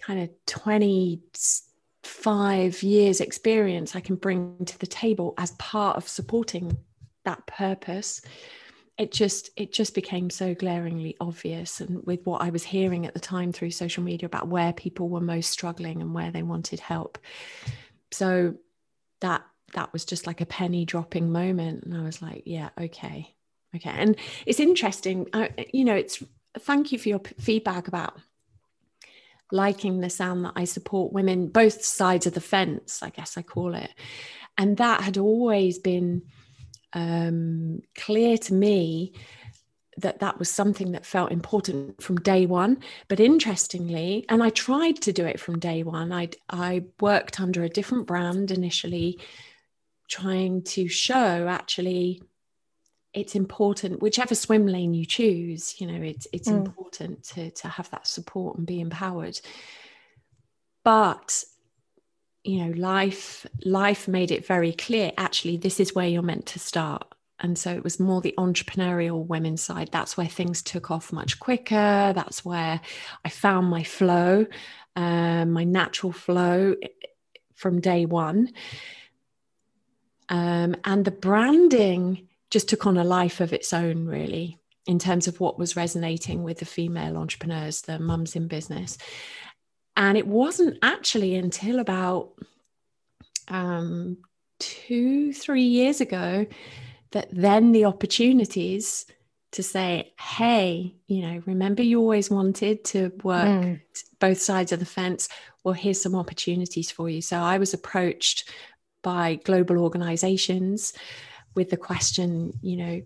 kind 0.00 0.22
of 0.22 0.30
25 0.46 2.82
years 2.82 3.20
experience 3.20 3.96
I 3.96 4.00
can 4.00 4.16
bring 4.16 4.64
to 4.64 4.78
the 4.78 4.86
table 4.86 5.34
as 5.38 5.50
part 5.52 5.96
of 5.96 6.08
supporting 6.08 6.76
that 7.24 7.46
purpose? 7.46 8.20
It 8.96 9.10
just 9.10 9.50
it 9.56 9.72
just 9.72 9.94
became 9.94 10.30
so 10.30 10.54
glaringly 10.54 11.16
obvious 11.20 11.80
and 11.80 12.06
with 12.06 12.24
what 12.24 12.42
I 12.42 12.50
was 12.50 12.62
hearing 12.62 13.06
at 13.06 13.14
the 13.14 13.20
time 13.20 13.50
through 13.50 13.72
social 13.72 14.04
media 14.04 14.26
about 14.26 14.46
where 14.46 14.72
people 14.72 15.08
were 15.08 15.20
most 15.20 15.50
struggling 15.50 16.00
and 16.00 16.14
where 16.14 16.30
they 16.30 16.44
wanted 16.44 16.78
help. 16.78 17.18
So 18.12 18.54
that 19.20 19.42
that 19.74 19.92
was 19.92 20.04
just 20.04 20.26
like 20.26 20.40
a 20.40 20.46
penny 20.46 20.84
dropping 20.84 21.30
moment. 21.30 21.84
And 21.84 21.96
i 21.96 22.02
was 22.02 22.20
like 22.20 22.42
yeah 22.46 22.70
okay 22.80 23.34
okay. 23.76 23.90
And 23.90 24.16
it's 24.46 24.60
interesting 24.60 25.28
I, 25.32 25.50
you 25.72 25.84
know 25.84 25.94
it's 25.94 26.22
thank 26.60 26.92
you 26.92 26.98
for 26.98 27.08
your 27.08 27.18
p- 27.18 27.34
feedback 27.40 27.88
about 27.88 28.18
liking 29.52 30.00
the 30.00 30.10
sound 30.10 30.44
that 30.44 30.52
i 30.56 30.64
support 30.64 31.12
women 31.12 31.48
both 31.48 31.84
sides 31.84 32.26
of 32.26 32.32
the 32.32 32.40
fence 32.40 33.02
i 33.02 33.10
guess 33.10 33.36
i 33.36 33.42
call 33.42 33.74
it. 33.74 33.90
And 34.56 34.76
that 34.76 35.00
had 35.00 35.18
always 35.18 35.78
been 35.78 36.22
um, 36.92 37.80
clear 37.96 38.38
to 38.38 38.54
me 38.54 39.14
that 39.96 40.20
that 40.20 40.38
was 40.38 40.48
something 40.48 40.92
that 40.92 41.04
felt 41.06 41.32
important 41.32 42.02
from 42.02 42.16
day 42.18 42.46
one. 42.46 42.78
But 43.08 43.20
interestingly 43.20 44.24
and 44.28 44.42
i 44.42 44.50
tried 44.50 45.02
to 45.02 45.12
do 45.12 45.24
it 45.24 45.40
from 45.40 45.58
day 45.58 45.82
one 45.82 46.12
i 46.12 46.28
i 46.50 46.84
worked 47.00 47.40
under 47.40 47.62
a 47.62 47.68
different 47.68 48.06
brand 48.06 48.50
initially 48.50 49.20
trying 50.14 50.62
to 50.62 50.86
show 50.86 51.48
actually 51.48 52.22
it's 53.12 53.34
important 53.34 54.00
whichever 54.00 54.34
swim 54.34 54.64
lane 54.64 54.94
you 54.94 55.04
choose 55.04 55.80
you 55.80 55.86
know 55.88 56.00
it's 56.00 56.28
it's 56.32 56.48
mm. 56.48 56.64
important 56.64 57.24
to 57.24 57.50
to 57.50 57.66
have 57.66 57.90
that 57.90 58.06
support 58.06 58.56
and 58.56 58.66
be 58.66 58.80
empowered. 58.80 59.40
But 60.84 61.42
you 62.44 62.64
know 62.64 62.72
life 62.76 63.44
life 63.64 64.06
made 64.06 64.30
it 64.30 64.46
very 64.46 64.72
clear 64.72 65.10
actually 65.16 65.56
this 65.56 65.80
is 65.80 65.94
where 65.94 66.08
you're 66.08 66.22
meant 66.22 66.46
to 66.46 66.58
start. 66.58 67.06
And 67.40 67.58
so 67.58 67.72
it 67.72 67.82
was 67.82 67.98
more 67.98 68.20
the 68.20 68.34
entrepreneurial 68.38 69.26
women's 69.26 69.62
side. 69.62 69.90
That's 69.90 70.16
where 70.16 70.28
things 70.28 70.62
took 70.62 70.92
off 70.92 71.12
much 71.12 71.40
quicker. 71.40 72.12
That's 72.14 72.44
where 72.44 72.80
i 73.24 73.28
found 73.28 73.66
my 73.68 73.82
flow 73.82 74.46
um, 74.94 75.50
my 75.50 75.64
natural 75.64 76.12
flow 76.12 76.76
eh, 76.80 76.88
from 77.54 77.80
day 77.80 78.06
one 78.06 78.52
um, 80.28 80.76
and 80.84 81.04
the 81.04 81.10
branding 81.10 82.28
just 82.50 82.68
took 82.68 82.86
on 82.86 82.96
a 82.96 83.04
life 83.04 83.40
of 83.40 83.52
its 83.52 83.72
own, 83.72 84.06
really, 84.06 84.58
in 84.86 84.98
terms 84.98 85.26
of 85.26 85.40
what 85.40 85.58
was 85.58 85.76
resonating 85.76 86.42
with 86.42 86.58
the 86.58 86.64
female 86.64 87.16
entrepreneurs, 87.16 87.82
the 87.82 87.98
mums 87.98 88.36
in 88.36 88.48
business. 88.48 88.98
And 89.96 90.18
it 90.18 90.26
wasn't 90.26 90.78
actually 90.82 91.34
until 91.34 91.78
about 91.78 92.32
um, 93.48 94.18
two, 94.58 95.32
three 95.32 95.62
years 95.62 96.00
ago 96.00 96.46
that 97.12 97.28
then 97.30 97.72
the 97.72 97.84
opportunities 97.84 99.06
to 99.52 99.62
say, 99.62 100.12
hey, 100.18 100.96
you 101.06 101.22
know, 101.22 101.42
remember 101.46 101.82
you 101.82 102.00
always 102.00 102.28
wanted 102.28 102.84
to 102.84 103.12
work 103.22 103.46
mm. 103.46 103.80
both 104.18 104.40
sides 104.40 104.72
of 104.72 104.80
the 104.80 104.86
fence? 104.86 105.28
Well, 105.62 105.74
here's 105.74 106.02
some 106.02 106.16
opportunities 106.16 106.90
for 106.90 107.08
you. 107.08 107.22
So 107.22 107.38
I 107.38 107.58
was 107.58 107.72
approached 107.72 108.50
by 109.04 109.36
global 109.44 109.78
organizations 109.78 110.92
with 111.54 111.70
the 111.70 111.76
question, 111.76 112.58
you 112.60 112.76
know, 112.76 113.02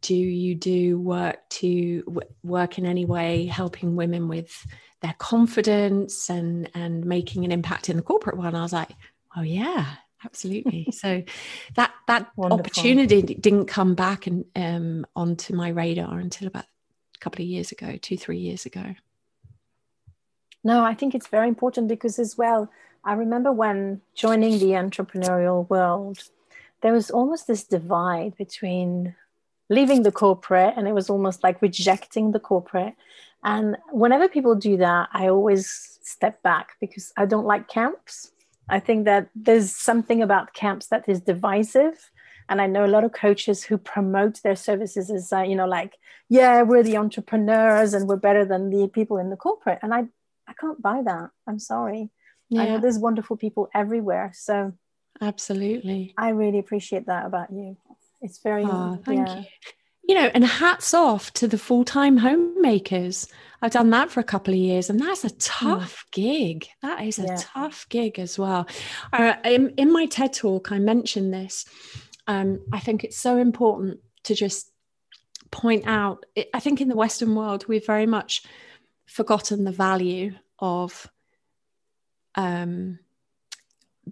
do 0.00 0.14
you 0.14 0.54
do 0.54 1.00
work 1.00 1.48
to 1.48 2.02
w- 2.02 2.28
work 2.44 2.78
in 2.78 2.86
any 2.86 3.04
way 3.04 3.46
helping 3.46 3.96
women 3.96 4.28
with 4.28 4.64
their 5.00 5.14
confidence 5.18 6.30
and 6.30 6.70
and 6.74 7.04
making 7.04 7.44
an 7.44 7.50
impact 7.50 7.88
in 7.88 7.96
the 7.96 8.02
corporate 8.02 8.36
one? 8.36 8.54
I 8.54 8.62
was 8.62 8.72
like, 8.72 8.90
oh 9.36 9.42
yeah, 9.42 9.86
absolutely. 10.24 10.88
so 10.92 11.24
that 11.74 11.92
that 12.06 12.30
Wonderful. 12.36 12.60
opportunity 12.60 13.22
didn't 13.22 13.66
come 13.66 13.96
back 13.96 14.28
and 14.28 14.44
um, 14.54 15.06
onto 15.16 15.54
my 15.54 15.70
radar 15.70 16.18
until 16.18 16.46
about 16.46 16.64
a 16.64 17.18
couple 17.18 17.42
of 17.42 17.48
years 17.48 17.72
ago, 17.72 17.98
two 18.00 18.16
three 18.16 18.38
years 18.38 18.66
ago. 18.66 18.94
No, 20.62 20.84
I 20.84 20.94
think 20.94 21.14
it's 21.14 21.28
very 21.28 21.48
important 21.48 21.88
because 21.88 22.18
as 22.18 22.36
well 22.36 22.70
I 23.08 23.14
remember 23.14 23.50
when 23.50 24.02
joining 24.14 24.58
the 24.58 24.72
entrepreneurial 24.72 25.66
world, 25.70 26.18
there 26.82 26.92
was 26.92 27.10
almost 27.10 27.46
this 27.46 27.64
divide 27.64 28.36
between 28.36 29.14
leaving 29.70 30.02
the 30.02 30.12
corporate 30.12 30.74
and 30.76 30.86
it 30.86 30.92
was 30.92 31.08
almost 31.08 31.42
like 31.42 31.62
rejecting 31.62 32.32
the 32.32 32.38
corporate. 32.38 32.92
And 33.42 33.78
whenever 33.92 34.28
people 34.28 34.54
do 34.54 34.76
that, 34.76 35.08
I 35.14 35.28
always 35.28 35.98
step 36.02 36.42
back 36.42 36.72
because 36.82 37.10
I 37.16 37.24
don't 37.24 37.46
like 37.46 37.66
camps. 37.66 38.30
I 38.68 38.78
think 38.78 39.06
that 39.06 39.30
there's 39.34 39.74
something 39.74 40.20
about 40.20 40.52
camps 40.52 40.88
that 40.88 41.08
is 41.08 41.22
divisive. 41.22 42.10
And 42.50 42.60
I 42.60 42.66
know 42.66 42.84
a 42.84 42.94
lot 42.94 43.04
of 43.04 43.12
coaches 43.12 43.64
who 43.64 43.78
promote 43.78 44.42
their 44.42 44.56
services 44.56 45.10
as, 45.10 45.32
uh, 45.32 45.40
you 45.40 45.56
know, 45.56 45.66
like, 45.66 45.96
yeah, 46.28 46.60
we're 46.60 46.82
the 46.82 46.98
entrepreneurs 46.98 47.94
and 47.94 48.06
we're 48.06 48.16
better 48.16 48.44
than 48.44 48.68
the 48.68 48.86
people 48.88 49.16
in 49.16 49.30
the 49.30 49.36
corporate. 49.36 49.78
And 49.80 49.94
I, 49.94 50.08
I 50.46 50.52
can't 50.60 50.82
buy 50.82 51.00
that. 51.06 51.30
I'm 51.46 51.58
sorry 51.58 52.10
yeah. 52.48 52.62
I 52.62 52.66
know 52.66 52.78
there's 52.78 52.98
wonderful 52.98 53.36
people 53.36 53.68
everywhere. 53.74 54.32
So 54.34 54.72
absolutely. 55.20 56.14
I 56.16 56.30
really 56.30 56.58
appreciate 56.58 57.06
that 57.06 57.26
about 57.26 57.52
you. 57.52 57.76
It's 58.20 58.38
very 58.38 58.64
oh, 58.64 58.98
thank 59.04 59.28
yeah. 59.28 59.38
you. 59.40 59.44
You 60.08 60.14
know, 60.14 60.30
and 60.32 60.44
hats 60.44 60.94
off 60.94 61.32
to 61.34 61.46
the 61.46 61.58
full-time 61.58 62.16
homemakers. 62.16 63.28
I've 63.60 63.72
done 63.72 63.90
that 63.90 64.10
for 64.10 64.20
a 64.20 64.24
couple 64.24 64.54
of 64.54 64.58
years, 64.58 64.88
and 64.88 64.98
that's 64.98 65.22
a 65.22 65.28
hmm. 65.28 65.36
tough 65.38 66.06
mm. 66.06 66.12
gig. 66.12 66.68
That 66.80 67.04
is 67.04 67.18
a 67.18 67.24
yeah. 67.24 67.36
tough 67.38 67.86
gig 67.90 68.18
as 68.18 68.38
well. 68.38 68.66
Uh, 69.12 69.34
in, 69.44 69.74
in 69.76 69.92
my 69.92 70.06
TED 70.06 70.32
talk, 70.32 70.72
I 70.72 70.78
mentioned 70.78 71.34
this. 71.34 71.66
Um, 72.26 72.60
I 72.72 72.80
think 72.80 73.04
it's 73.04 73.18
so 73.18 73.36
important 73.36 74.00
to 74.24 74.34
just 74.34 74.72
point 75.50 75.86
out 75.86 76.26
i 76.52 76.60
think 76.60 76.80
in 76.80 76.88
the 76.88 76.96
western 76.96 77.34
world 77.34 77.66
we've 77.68 77.86
very 77.86 78.06
much 78.06 78.42
forgotten 79.06 79.64
the 79.64 79.72
value 79.72 80.32
of 80.58 81.10
um, 82.34 82.98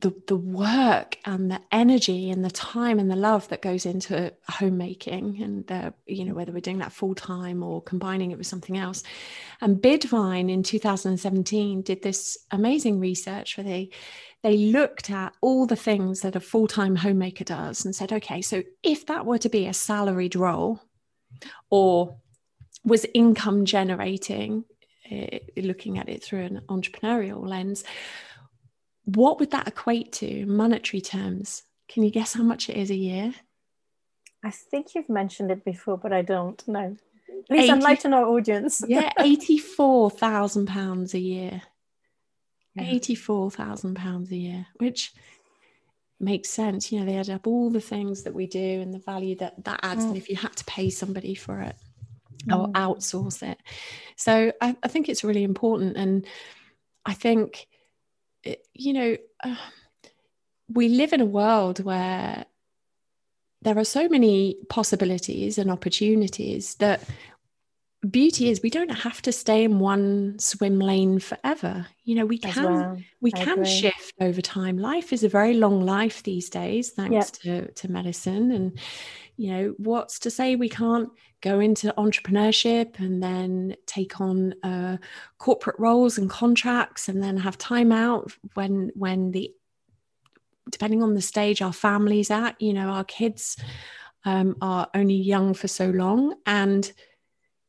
the 0.01 0.15
the 0.27 0.37
work 0.37 1.19
and 1.25 1.51
the 1.51 1.61
energy 1.73 2.31
and 2.31 2.45
the 2.45 2.51
time 2.51 2.99
and 2.99 3.11
the 3.11 3.17
love 3.17 3.49
that 3.49 3.63
goes 3.63 3.87
into 3.87 4.33
homemaking 4.49 5.43
and 5.43 5.67
the, 5.67 5.95
you 6.07 6.25
know 6.25 6.35
whether 6.35 6.53
we're 6.53 6.61
doing 6.61 6.79
that 6.79 6.93
full 6.93 7.15
time 7.15 7.63
or 7.63 7.83
combining 7.83 8.31
it 8.31 8.39
with 8.39 8.47
something 8.47 8.77
else. 8.77 9.03
And 9.61 9.81
bidvine 9.81 10.51
in 10.51 10.63
2017 10.63 11.83
did 11.83 12.03
this 12.03 12.37
amazing 12.51 13.01
research 13.01 13.57
where 13.57 13.65
they 13.65 13.91
they 14.43 14.57
looked 14.59 15.11
at 15.11 15.35
all 15.41 15.67
the 15.67 15.77
things 15.77 16.21
that 16.21 16.37
a 16.37 16.41
full-time 16.41 16.95
homemaker 16.95 17.43
does 17.45 17.85
and 17.85 17.95
said 17.95 18.13
okay 18.13 18.41
so 18.41 18.63
if 18.83 19.07
that 19.07 19.27
were 19.27 19.39
to 19.39 19.49
be 19.49 19.67
a 19.67 19.73
salaried 19.73 20.37
role 20.37 20.81
or 21.71 22.17
was 22.85 23.05
income 23.15 23.65
generating 23.65 24.65
uh, 25.11 25.39
looking 25.57 25.99
at 25.99 26.09
it 26.09 26.23
through 26.23 26.43
an 26.43 26.61
entrepreneurial 26.69 27.47
lens 27.47 27.85
what 29.07 29.39
would 29.39 29.53
that 29.53 29.69
equate 29.69 30.13
to 30.15 30.45
monetary 30.47 31.01
terms? 31.01 31.63
Can 31.89 32.03
you 32.03 32.11
guess 32.11 32.35
how 32.35 32.43
much 32.43 32.69
it 32.69 32.77
is 32.77 32.91
a 32.91 32.97
year? 32.97 33.33
I 34.45 34.51
think 34.51 34.95
you've 34.95 35.09
mentioned 35.09 35.51
it 35.51 35.65
before, 35.65 35.97
but 35.97 36.13
I 36.13 36.23
don't 36.23 36.67
know. 36.69 36.97
Please 37.49 37.65
80, 37.65 37.73
enlighten 37.73 38.15
our 38.15 38.25
audience. 38.25 38.83
yeah, 38.87 39.11
eighty-four 39.21 40.11
thousand 40.11 40.67
pounds 40.67 41.15
a 41.15 41.19
year. 41.19 41.63
Yeah. 42.75 42.85
Eighty-four 42.85 43.53
thousand 43.53 43.95
pounds 43.95 44.31
a 44.33 44.37
year, 44.37 44.67
which 44.79 45.13
makes 46.19 46.51
sense. 46.51 46.91
You 46.91 47.01
know, 47.01 47.07
they 47.07 47.17
add 47.17 47.31
up 47.31 47.47
all 47.47 47.71
the 47.71 47.81
things 47.81 48.25
that 48.25 48.35
we 48.35 48.47
do 48.47 48.81
and 48.81 48.93
the 48.93 48.99
value 48.99 49.37
that 49.37 49.65
that 49.65 49.81
adds. 49.85 50.05
Mm. 50.05 50.09
And 50.09 50.17
if 50.17 50.29
you 50.29 50.37
had 50.37 50.57
to 50.57 50.65
pay 50.65 50.91
somebody 50.91 51.35
for 51.35 51.61
it. 51.61 51.77
Or 52.53 52.69
outsource 52.69 53.43
it, 53.43 53.59
so 54.17 54.53
I, 54.61 54.77
I 54.83 54.89
think 54.89 55.09
it's 55.09 55.25
really 55.25 55.45
important. 55.45 55.97
And 55.97 56.27
I 57.05 57.15
think 57.15 57.67
you 58.75 58.93
know, 58.93 59.17
uh, 59.43 59.57
we 60.69 60.89
live 60.89 61.13
in 61.13 61.21
a 61.21 61.27
world 61.27 61.83
where 61.83 62.45
there 63.63 63.79
are 63.79 63.85
so 63.85 64.09
many 64.09 64.57
possibilities 64.69 65.59
and 65.59 65.71
opportunities 65.71 66.75
that 66.77 67.03
beauty 68.09 68.51
is 68.51 68.61
we 68.63 68.71
don't 68.71 68.91
have 68.91 69.21
to 69.23 69.33
stay 69.33 69.65
in 69.65 69.81
one 69.81 70.39
swim 70.39 70.79
lane 70.79 71.19
forever 71.19 71.87
you 72.05 72.15
know 72.15 72.25
we 72.25 72.39
can 72.39 72.65
well. 72.65 72.99
we 73.21 73.33
I 73.35 73.43
can 73.43 73.53
agree. 73.55 73.65
shift 73.65 74.13
over 74.21 74.41
time 74.41 74.79
life 74.79 75.13
is 75.13 75.25
a 75.25 75.29
very 75.29 75.55
long 75.55 75.85
life 75.85 76.23
these 76.23 76.49
days 76.49 76.91
thanks 76.91 77.33
yep. 77.43 77.67
to 77.67 77.73
to 77.73 77.91
medicine 77.91 78.53
and 78.53 78.79
you 79.37 79.51
know 79.51 79.75
what's 79.79 80.19
to 80.21 80.31
say 80.31 80.57
we 80.57 80.69
can't 80.69 81.11
go 81.43 81.61
into 81.61 81.93
entrepreneurship 81.99 82.99
and 82.99 83.23
then 83.23 83.77
take 83.87 84.21
on 84.21 84.55
uh, 84.63 84.97
corporate 85.39 85.79
roles 85.79 86.19
and 86.19 86.31
contracts 86.31 87.09
and 87.09 87.23
then 87.23 87.37
have 87.37 87.59
time 87.59 87.93
out 87.93 88.33
when 88.55 88.91
when 88.95 89.31
the 89.33 89.53
depending 90.71 91.03
on 91.03 91.15
the 91.15 91.23
stage 91.23 91.63
our 91.63 91.73
families 91.73 92.31
at 92.31 92.61
you 92.61 92.73
know 92.73 92.89
our 92.89 93.05
kids 93.05 93.57
um, 94.27 94.57
are 94.61 94.89
only 94.93 95.15
young 95.15 95.55
for 95.55 95.69
so 95.69 95.89
long. 95.89 96.35
And 96.45 96.93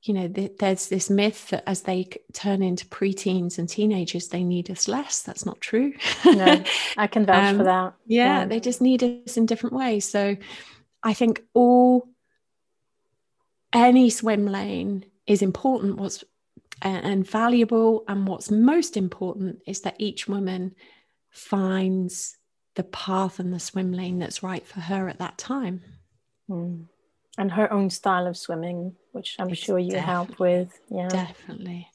you 0.03 0.13
know 0.13 0.27
th- 0.27 0.53
there's 0.59 0.87
this 0.89 1.09
myth 1.09 1.49
that 1.49 1.63
as 1.67 1.81
they 1.81 2.07
turn 2.33 2.61
into 2.61 2.85
preteens 2.85 3.57
and 3.57 3.67
teenagers 3.67 4.27
they 4.27 4.43
need 4.43 4.69
us 4.69 4.87
less. 4.87 5.21
That's 5.21 5.45
not 5.45 5.61
true. 5.61 5.93
No 6.25 6.63
i 6.97 7.07
can 7.07 7.25
vouch 7.25 7.45
um, 7.51 7.57
for 7.57 7.63
that. 7.63 7.93
yeah, 8.05 8.39
yeah. 8.39 8.45
they 8.45 8.59
just 8.59 8.81
need 8.81 9.03
us 9.03 9.37
in 9.37 9.45
different 9.45 9.75
ways. 9.75 10.09
So 10.09 10.35
I 11.03 11.13
think 11.13 11.43
all 11.53 12.09
any 13.73 14.09
swim 14.09 14.45
lane 14.45 15.05
is 15.25 15.41
important. 15.41 15.97
What's 15.97 16.23
and 16.81 17.27
valuable 17.27 18.03
and 18.07 18.27
what's 18.27 18.51
most 18.51 18.97
important 18.97 19.59
is 19.65 19.81
that 19.81 19.95
each 19.97 20.27
woman 20.27 20.75
finds 21.31 22.37
the 22.75 22.83
path 22.83 23.39
and 23.39 23.51
the 23.51 23.59
swim 23.59 23.91
lane 23.91 24.19
that's 24.19 24.43
right 24.43 24.65
for 24.65 24.79
her 24.81 25.09
at 25.09 25.17
that 25.19 25.37
time. 25.37 25.81
Mm. 26.49 26.85
and 27.37 27.51
her 27.51 27.71
own 27.73 27.89
style 27.89 28.25
of 28.25 28.37
swimming 28.37 28.95
which 29.11 29.35
i'm 29.37 29.49
it's 29.49 29.59
sure 29.59 29.77
you 29.77 29.97
help 29.97 30.39
with 30.39 30.79
yeah. 30.89 31.09
definitely 31.09 31.89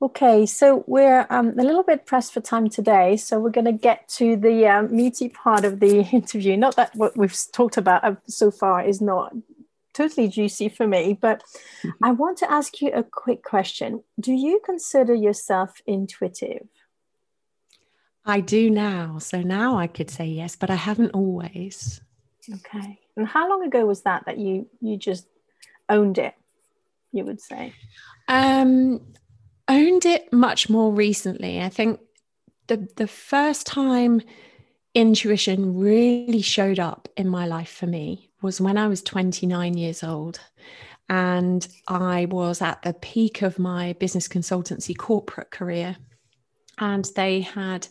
Okay, 0.00 0.46
so 0.46 0.84
we're 0.86 1.26
um, 1.28 1.58
a 1.58 1.64
little 1.64 1.82
bit 1.82 2.06
pressed 2.06 2.32
for 2.32 2.40
time 2.40 2.68
today, 2.68 3.16
so 3.16 3.40
we're 3.40 3.50
going 3.50 3.64
to 3.64 3.72
get 3.72 4.08
to 4.10 4.36
the 4.36 4.66
um, 4.68 4.94
meaty 4.94 5.28
part 5.28 5.64
of 5.64 5.80
the 5.80 6.02
interview. 6.12 6.56
Not 6.56 6.76
that 6.76 6.94
what 6.94 7.16
we've 7.16 7.36
talked 7.52 7.76
about 7.76 8.18
so 8.28 8.52
far 8.52 8.84
is 8.84 9.00
not 9.00 9.34
totally 9.94 10.28
juicy 10.28 10.68
for 10.68 10.86
me, 10.86 11.18
but 11.20 11.42
mm-hmm. 11.82 12.04
I 12.04 12.12
want 12.12 12.38
to 12.38 12.50
ask 12.50 12.80
you 12.80 12.92
a 12.92 13.02
quick 13.02 13.42
question. 13.42 14.04
Do 14.20 14.32
you 14.32 14.60
consider 14.64 15.14
yourself 15.14 15.80
intuitive? 15.84 16.68
I 18.24 18.40
do 18.40 18.70
now. 18.70 19.18
So 19.18 19.40
now 19.40 19.78
I 19.78 19.88
could 19.88 20.10
say 20.10 20.26
yes, 20.26 20.54
but 20.54 20.70
I 20.70 20.76
haven't 20.76 21.10
always. 21.10 22.00
Okay. 22.48 23.00
And 23.16 23.26
how 23.26 23.48
long 23.48 23.64
ago 23.64 23.84
was 23.84 24.02
that 24.02 24.26
that 24.26 24.38
you 24.38 24.68
you 24.80 24.96
just 24.96 25.26
owned 25.88 26.18
it? 26.18 26.34
You 27.10 27.24
would 27.24 27.40
say. 27.40 27.72
Um, 28.28 29.00
owned 29.68 30.06
it 30.06 30.32
much 30.32 30.68
more 30.68 30.92
recently. 30.92 31.60
I 31.60 31.68
think 31.68 32.00
the 32.66 32.88
the 32.96 33.08
first 33.08 33.66
time 33.66 34.22
intuition 34.94 35.78
really 35.78 36.42
showed 36.42 36.78
up 36.78 37.08
in 37.16 37.28
my 37.28 37.46
life 37.46 37.70
for 37.70 37.86
me 37.86 38.30
was 38.42 38.60
when 38.60 38.78
I 38.78 38.88
was 38.88 39.02
29 39.02 39.76
years 39.76 40.02
old. 40.02 40.40
And 41.08 41.66
I 41.86 42.26
was 42.26 42.60
at 42.60 42.82
the 42.82 42.92
peak 42.92 43.42
of 43.42 43.58
my 43.58 43.94
business 43.94 44.28
consultancy 44.28 44.96
corporate 44.96 45.50
career. 45.50 45.96
And 46.78 47.08
they 47.16 47.40
had 47.40 47.88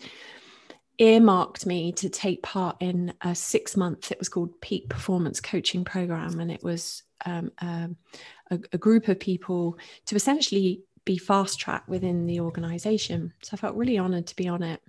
earmarked 0.99 1.65
me 1.65 1.91
to 1.93 2.09
take 2.09 2.43
part 2.43 2.77
in 2.79 3.13
a 3.21 3.33
six 3.33 3.75
month, 3.75 4.11
it 4.11 4.19
was 4.19 4.29
called 4.29 4.59
Peak 4.61 4.89
Performance 4.89 5.39
Coaching 5.39 5.83
Program. 5.83 6.39
And 6.39 6.51
it 6.51 6.63
was 6.63 7.03
um, 7.25 7.51
um, 7.59 7.97
a, 8.51 8.59
a 8.73 8.77
group 8.77 9.07
of 9.07 9.19
people 9.19 9.77
to 10.05 10.15
essentially 10.15 10.83
be 11.07 11.17
fast 11.17 11.57
tracked 11.57 11.87
within 11.87 12.27
the 12.27 12.41
organization. 12.41 13.33
So 13.41 13.51
I 13.53 13.57
felt 13.57 13.77
really 13.77 13.97
honored 13.97 14.27
to 14.27 14.35
be 14.35 14.47
on 14.47 14.61
it. 14.61 14.81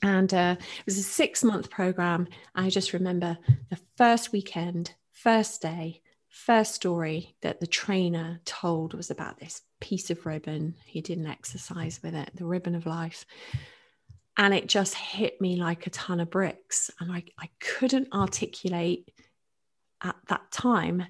And 0.00 0.32
uh, 0.32 0.56
it 0.58 0.86
was 0.86 0.98
a 0.98 1.02
six 1.02 1.44
month 1.44 1.68
program. 1.68 2.28
I 2.54 2.70
just 2.70 2.92
remember 2.92 3.36
the 3.68 3.78
first 3.96 4.32
weekend, 4.32 4.94
first 5.10 5.60
day, 5.60 6.00
first 6.28 6.74
story 6.74 7.34
that 7.42 7.60
the 7.60 7.66
trainer 7.66 8.40
told 8.44 8.94
was 8.94 9.10
about 9.10 9.38
this 9.38 9.62
piece 9.80 10.10
of 10.10 10.24
ribbon. 10.24 10.76
He 10.86 11.00
did 11.00 11.18
an 11.18 11.26
exercise 11.26 12.00
with 12.02 12.14
it, 12.14 12.30
the 12.34 12.46
ribbon 12.46 12.76
of 12.76 12.86
life. 12.86 13.26
And 14.36 14.54
it 14.54 14.68
just 14.68 14.94
hit 14.94 15.40
me 15.40 15.56
like 15.56 15.86
a 15.86 15.90
ton 15.90 16.20
of 16.20 16.30
bricks. 16.30 16.90
And 17.00 17.12
I, 17.12 17.24
I 17.38 17.50
couldn't 17.58 18.14
articulate 18.14 19.10
at 20.02 20.16
that 20.28 20.50
time 20.52 21.04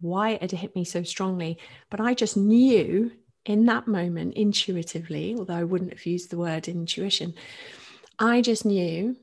why 0.00 0.30
it 0.30 0.42
had 0.42 0.50
hit 0.50 0.74
me 0.74 0.84
so 0.84 1.02
strongly. 1.04 1.58
But 1.88 2.00
I 2.00 2.14
just 2.14 2.36
knew 2.36 3.12
in 3.46 3.66
that 3.66 3.86
moment 3.86 4.34
intuitively, 4.34 5.34
although 5.38 5.54
I 5.54 5.64
wouldn't 5.64 5.92
have 5.92 6.06
used 6.06 6.30
the 6.30 6.38
word 6.38 6.68
intuition, 6.68 7.34
I 8.18 8.42
just 8.42 8.64
knew 8.64 9.16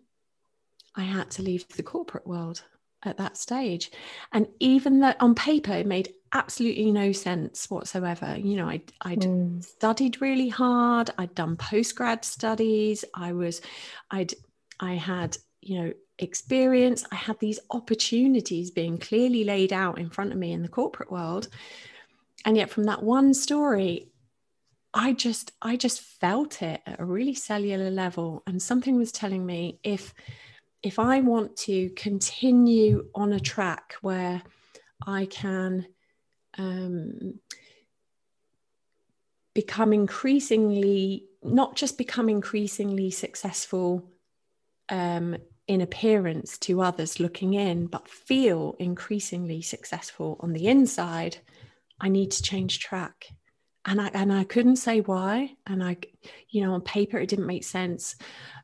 I 0.95 1.03
had 1.03 1.29
to 1.31 1.43
leave 1.43 1.67
the 1.69 1.83
corporate 1.83 2.25
world 2.25 2.63
at 3.03 3.17
that 3.17 3.37
stage. 3.37 3.91
And 4.33 4.47
even 4.59 4.99
though 4.99 5.13
on 5.19 5.35
paper 5.35 5.71
it 5.71 5.85
made 5.85 6.13
absolutely 6.33 6.91
no 6.91 7.11
sense 7.11 7.69
whatsoever, 7.69 8.35
you 8.37 8.55
know, 8.55 8.67
I'd, 8.67 8.91
I'd 9.01 9.19
mm. 9.19 9.63
studied 9.63 10.21
really 10.21 10.49
hard, 10.49 11.11
I'd 11.17 11.35
done 11.35 11.55
postgrad 11.55 12.25
studies, 12.25 13.05
I 13.13 13.33
was, 13.33 13.61
I'd, 14.09 14.33
I 14.79 14.95
had, 14.95 15.37
you 15.61 15.79
know, 15.79 15.93
experience, 16.19 17.05
I 17.11 17.15
had 17.15 17.39
these 17.39 17.59
opportunities 17.69 18.71
being 18.71 18.97
clearly 18.97 19.43
laid 19.43 19.71
out 19.71 19.99
in 19.99 20.09
front 20.09 20.31
of 20.31 20.39
me 20.39 20.51
in 20.51 20.63
the 20.63 20.67
corporate 20.67 21.11
world 21.11 21.47
and 22.45 22.57
yet 22.57 22.69
from 22.69 22.85
that 22.85 23.03
one 23.03 23.33
story 23.33 24.11
i 24.93 25.13
just 25.13 25.51
i 25.61 25.75
just 25.75 26.01
felt 26.01 26.61
it 26.61 26.81
at 26.85 26.99
a 26.99 27.05
really 27.05 27.33
cellular 27.33 27.89
level. 27.89 28.43
And 28.47 28.61
something 28.61 28.97
was 28.97 29.11
telling 29.11 29.45
me 29.45 29.79
if 29.83 30.13
if 30.83 30.99
i 30.99 31.19
want 31.19 31.55
to 31.57 31.89
continue 31.91 33.07
on 33.15 33.33
a 33.33 33.39
track 33.39 33.95
where 34.01 34.41
i 35.05 35.25
can 35.25 35.87
um, 36.57 37.39
become 39.53 39.93
increasingly 39.93 41.25
not 41.43 41.75
just 41.75 41.97
become 41.97 42.29
increasingly 42.29 43.11
successful 43.11 44.09
um, 44.89 45.37
in 45.67 45.81
appearance 45.81 46.57
to 46.59 46.81
others 46.81 47.19
looking 47.19 47.53
in, 47.53 47.87
but 47.87 48.07
feel 48.07 48.75
increasingly 48.79 49.61
successful 49.61 50.37
on 50.39 50.53
the 50.53 50.67
inside, 50.67 51.37
I 51.99 52.09
need 52.09 52.31
to 52.31 52.43
change 52.43 52.79
track. 52.79 53.25
And 53.85 54.01
I 54.01 54.07
and 54.13 54.33
I 54.33 54.43
couldn't 54.43 54.75
say 54.75 54.99
why. 54.99 55.55
And 55.65 55.83
I, 55.83 55.97
you 56.49 56.61
know, 56.61 56.73
on 56.73 56.81
paper 56.81 57.17
it 57.17 57.29
didn't 57.29 57.47
make 57.47 57.63
sense. 57.63 58.15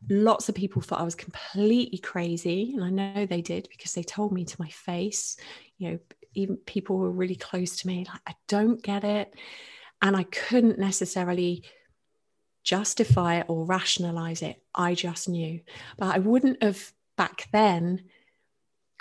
Lots 0.09 0.49
of 0.49 0.55
people 0.55 0.81
thought 0.81 0.99
I 0.99 1.05
was 1.05 1.15
completely 1.15 1.99
crazy. 1.99 2.73
And 2.75 2.83
I 2.83 2.89
know 2.89 3.25
they 3.25 3.41
did 3.41 3.67
because 3.69 3.93
they 3.93 4.03
told 4.03 4.33
me 4.33 4.43
to 4.45 4.61
my 4.61 4.67
face, 4.69 5.37
you 5.77 5.91
know, 5.91 5.99
even 6.35 6.57
people 6.57 6.97
were 6.97 7.11
really 7.11 7.35
close 7.35 7.77
to 7.77 7.87
me, 7.87 8.05
like, 8.11 8.21
I 8.27 8.35
don't 8.47 8.81
get 8.81 9.03
it. 9.03 9.33
And 10.01 10.17
I 10.17 10.23
couldn't 10.23 10.79
necessarily 10.79 11.63
justify 12.63 13.39
it 13.39 13.45
or 13.49 13.65
rationalize 13.65 14.41
it. 14.41 14.61
I 14.73 14.95
just 14.95 15.29
knew. 15.29 15.61
But 15.97 16.15
I 16.15 16.19
wouldn't 16.19 16.63
have 16.63 16.91
back 17.17 17.47
then 17.51 18.03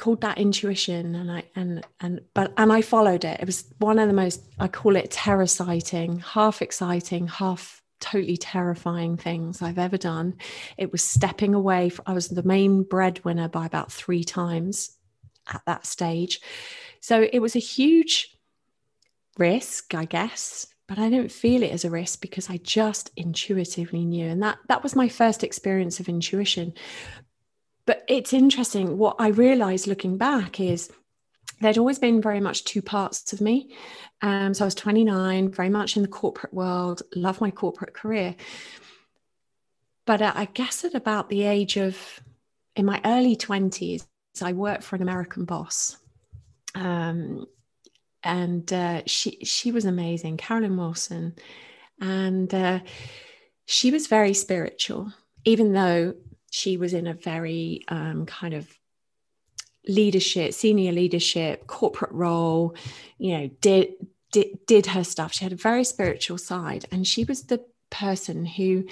called 0.02 0.20
that 0.22 0.36
intuition 0.36 1.14
and 1.14 1.30
I 1.30 1.44
and 1.54 1.86
and 2.00 2.22
but 2.34 2.52
and 2.56 2.72
I 2.72 2.82
followed 2.82 3.24
it. 3.24 3.38
It 3.38 3.46
was 3.46 3.72
one 3.78 4.00
of 4.00 4.08
the 4.08 4.14
most 4.14 4.42
I 4.58 4.66
call 4.66 4.96
it 4.96 5.12
terror 5.12 5.46
sighting, 5.46 6.18
half 6.18 6.60
exciting, 6.60 7.28
half 7.28 7.80
totally 8.00 8.36
terrifying 8.36 9.16
things 9.16 9.62
I've 9.62 9.78
ever 9.78 9.96
done. 9.96 10.34
It 10.76 10.90
was 10.90 11.04
stepping 11.04 11.54
away. 11.54 11.88
From, 11.88 12.02
I 12.08 12.14
was 12.14 12.26
the 12.26 12.42
main 12.42 12.82
breadwinner 12.82 13.46
by 13.46 13.64
about 13.64 13.92
three 13.92 14.24
times 14.24 14.90
at 15.46 15.62
that 15.66 15.86
stage. 15.86 16.40
So 17.00 17.28
it 17.32 17.38
was 17.38 17.54
a 17.54 17.60
huge 17.60 18.36
risk, 19.38 19.94
I 19.94 20.04
guess, 20.04 20.66
but 20.88 20.98
I 20.98 21.10
didn't 21.10 21.30
feel 21.30 21.62
it 21.62 21.70
as 21.70 21.84
a 21.84 21.90
risk 21.90 22.20
because 22.20 22.50
I 22.50 22.56
just 22.56 23.12
intuitively 23.16 24.04
knew. 24.04 24.26
And 24.26 24.42
that 24.42 24.58
that 24.66 24.82
was 24.82 24.96
my 24.96 25.08
first 25.08 25.44
experience 25.44 26.00
of 26.00 26.08
intuition. 26.08 26.74
But 27.86 28.04
it's 28.08 28.32
interesting. 28.32 28.98
What 28.98 29.16
I 29.18 29.28
realized 29.28 29.86
looking 29.86 30.16
back 30.16 30.60
is 30.60 30.90
there'd 31.60 31.78
always 31.78 31.98
been 31.98 32.20
very 32.20 32.40
much 32.40 32.64
two 32.64 32.82
parts 32.82 33.32
of 33.32 33.40
me. 33.40 33.74
Um, 34.20 34.54
so 34.54 34.64
I 34.64 34.66
was 34.66 34.74
29, 34.74 35.50
very 35.50 35.68
much 35.68 35.96
in 35.96 36.02
the 36.02 36.08
corporate 36.08 36.54
world, 36.54 37.02
love 37.14 37.40
my 37.40 37.50
corporate 37.50 37.94
career. 37.94 38.36
But 40.06 40.22
I 40.22 40.46
guess 40.46 40.84
at 40.84 40.94
about 40.94 41.28
the 41.28 41.42
age 41.42 41.76
of, 41.76 42.20
in 42.74 42.84
my 42.84 43.00
early 43.04 43.36
20s, 43.36 44.06
I 44.40 44.52
worked 44.52 44.82
for 44.82 44.96
an 44.96 45.02
American 45.02 45.44
boss. 45.44 45.96
Um, 46.74 47.46
and 48.24 48.72
uh, 48.72 49.02
she 49.06 49.38
she 49.44 49.72
was 49.72 49.84
amazing, 49.84 50.36
Carolyn 50.36 50.76
Wilson, 50.76 51.34
and 52.00 52.52
uh, 52.54 52.80
she 53.66 53.90
was 53.90 54.06
very 54.06 54.32
spiritual, 54.32 55.12
even 55.44 55.72
though 55.72 56.14
she 56.52 56.76
was 56.76 56.92
in 56.92 57.06
a 57.06 57.14
very 57.14 57.82
um, 57.88 58.26
kind 58.26 58.52
of 58.52 58.68
leadership, 59.88 60.52
senior 60.52 60.92
leadership, 60.92 61.66
corporate 61.66 62.12
role. 62.12 62.76
You 63.16 63.38
know, 63.38 63.50
did 63.62 63.94
did 64.32 64.58
did 64.66 64.86
her 64.86 65.02
stuff. 65.02 65.32
She 65.32 65.44
had 65.44 65.54
a 65.54 65.56
very 65.56 65.82
spiritual 65.82 66.36
side, 66.36 66.84
and 66.92 67.06
she 67.06 67.24
was 67.24 67.44
the 67.44 67.64
person 67.88 68.44
who 68.44 68.84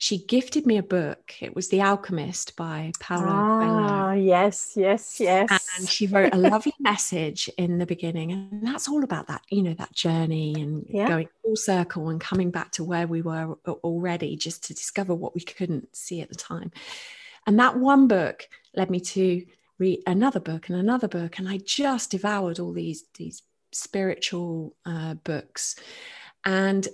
she 0.00 0.18
gifted 0.18 0.64
me 0.64 0.76
a 0.76 0.82
book. 0.82 1.34
It 1.40 1.56
was 1.56 1.68
The 1.68 1.82
Alchemist 1.82 2.54
by 2.54 2.92
Paulo 3.00 3.26
Ah, 3.26 4.12
yes, 4.12 4.74
yes, 4.76 5.18
yes. 5.18 5.50
And 5.76 5.88
she 5.88 6.06
wrote 6.06 6.32
a 6.32 6.38
lovely 6.38 6.72
message 6.80 7.50
in 7.58 7.78
the 7.78 7.86
beginning. 7.86 8.30
And 8.30 8.64
that's 8.64 8.88
all 8.88 9.02
about 9.02 9.26
that, 9.26 9.42
you 9.50 9.60
know, 9.60 9.74
that 9.74 9.92
journey 9.92 10.54
and 10.56 10.86
yeah. 10.88 11.08
going 11.08 11.28
full 11.42 11.56
circle 11.56 12.10
and 12.10 12.20
coming 12.20 12.52
back 12.52 12.70
to 12.72 12.84
where 12.84 13.08
we 13.08 13.22
were 13.22 13.58
already 13.66 14.36
just 14.36 14.62
to 14.66 14.74
discover 14.74 15.16
what 15.16 15.34
we 15.34 15.40
couldn't 15.40 15.94
see 15.96 16.20
at 16.20 16.28
the 16.28 16.36
time. 16.36 16.70
And 17.48 17.58
that 17.58 17.76
one 17.76 18.06
book 18.06 18.48
led 18.76 18.90
me 18.90 19.00
to 19.00 19.44
read 19.78 20.04
another 20.06 20.40
book 20.40 20.68
and 20.68 20.78
another 20.78 21.08
book. 21.08 21.40
And 21.40 21.48
I 21.48 21.58
just 21.58 22.12
devoured 22.12 22.60
all 22.60 22.72
these, 22.72 23.04
these 23.16 23.42
spiritual 23.72 24.76
uh, 24.86 25.14
books. 25.14 25.74
And 26.44 26.86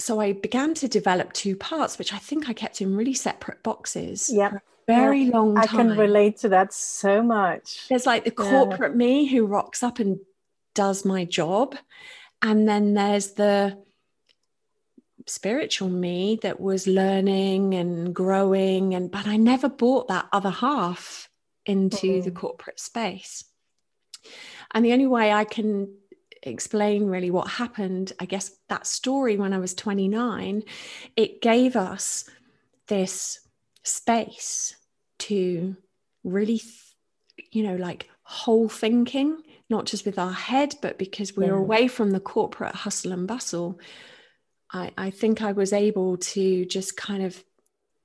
so 0.00 0.20
I 0.20 0.32
began 0.32 0.74
to 0.74 0.88
develop 0.88 1.32
two 1.32 1.56
parts, 1.56 1.98
which 1.98 2.12
I 2.12 2.18
think 2.18 2.48
I 2.48 2.52
kept 2.52 2.80
in 2.80 2.96
really 2.96 3.14
separate 3.14 3.62
boxes. 3.62 4.30
Yeah. 4.32 4.58
Very 4.86 5.24
yeah. 5.24 5.36
long 5.36 5.54
time. 5.54 5.64
I 5.64 5.66
can 5.66 5.96
relate 5.96 6.38
to 6.38 6.48
that 6.50 6.72
so 6.72 7.22
much. 7.22 7.86
There's 7.88 8.06
like 8.06 8.24
the 8.24 8.30
corporate 8.30 8.92
yeah. 8.92 8.96
me 8.96 9.26
who 9.26 9.46
rocks 9.46 9.82
up 9.82 9.98
and 9.98 10.18
does 10.74 11.04
my 11.04 11.24
job. 11.24 11.76
And 12.42 12.68
then 12.68 12.94
there's 12.94 13.32
the 13.32 13.78
spiritual 15.26 15.88
me 15.88 16.38
that 16.42 16.58
was 16.60 16.86
learning 16.86 17.74
and 17.74 18.12
growing 18.14 18.94
and 18.94 19.10
but 19.12 19.28
I 19.28 19.36
never 19.36 19.68
brought 19.68 20.08
that 20.08 20.26
other 20.32 20.50
half 20.50 21.28
into 21.66 22.06
mm. 22.06 22.24
the 22.24 22.30
corporate 22.30 22.80
space. 22.80 23.44
And 24.72 24.84
the 24.84 24.92
only 24.92 25.06
way 25.06 25.32
I 25.32 25.44
can 25.44 25.94
explain 26.42 27.06
really 27.06 27.30
what 27.30 27.48
happened, 27.48 28.12
I 28.18 28.24
guess 28.24 28.50
that 28.68 28.86
story 28.86 29.36
when 29.36 29.52
I 29.52 29.58
was 29.58 29.74
29, 29.74 30.62
it 31.16 31.42
gave 31.42 31.76
us 31.76 32.28
this 32.88 33.40
space 33.82 34.74
to 35.20 35.76
really, 36.24 36.60
you 37.52 37.62
know, 37.62 37.76
like 37.76 38.08
whole 38.22 38.68
thinking, 38.68 39.42
not 39.68 39.86
just 39.86 40.06
with 40.06 40.18
our 40.18 40.32
head, 40.32 40.74
but 40.80 40.98
because 40.98 41.36
we 41.36 41.44
yeah. 41.44 41.52
were 41.52 41.58
away 41.58 41.88
from 41.88 42.10
the 42.10 42.20
corporate 42.20 42.74
hustle 42.74 43.12
and 43.12 43.26
bustle. 43.26 43.78
I, 44.72 44.92
I 44.96 45.10
think 45.10 45.42
I 45.42 45.52
was 45.52 45.72
able 45.72 46.16
to 46.16 46.64
just 46.64 46.96
kind 46.96 47.24
of, 47.24 47.42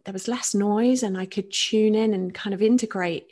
there 0.04 0.14
was 0.14 0.28
less 0.28 0.54
noise 0.54 1.04
and 1.04 1.18
I 1.18 1.26
could 1.26 1.52
tune 1.52 1.96
in 1.96 2.14
and 2.14 2.34
kind 2.34 2.54
of 2.54 2.62
integrate 2.62 3.32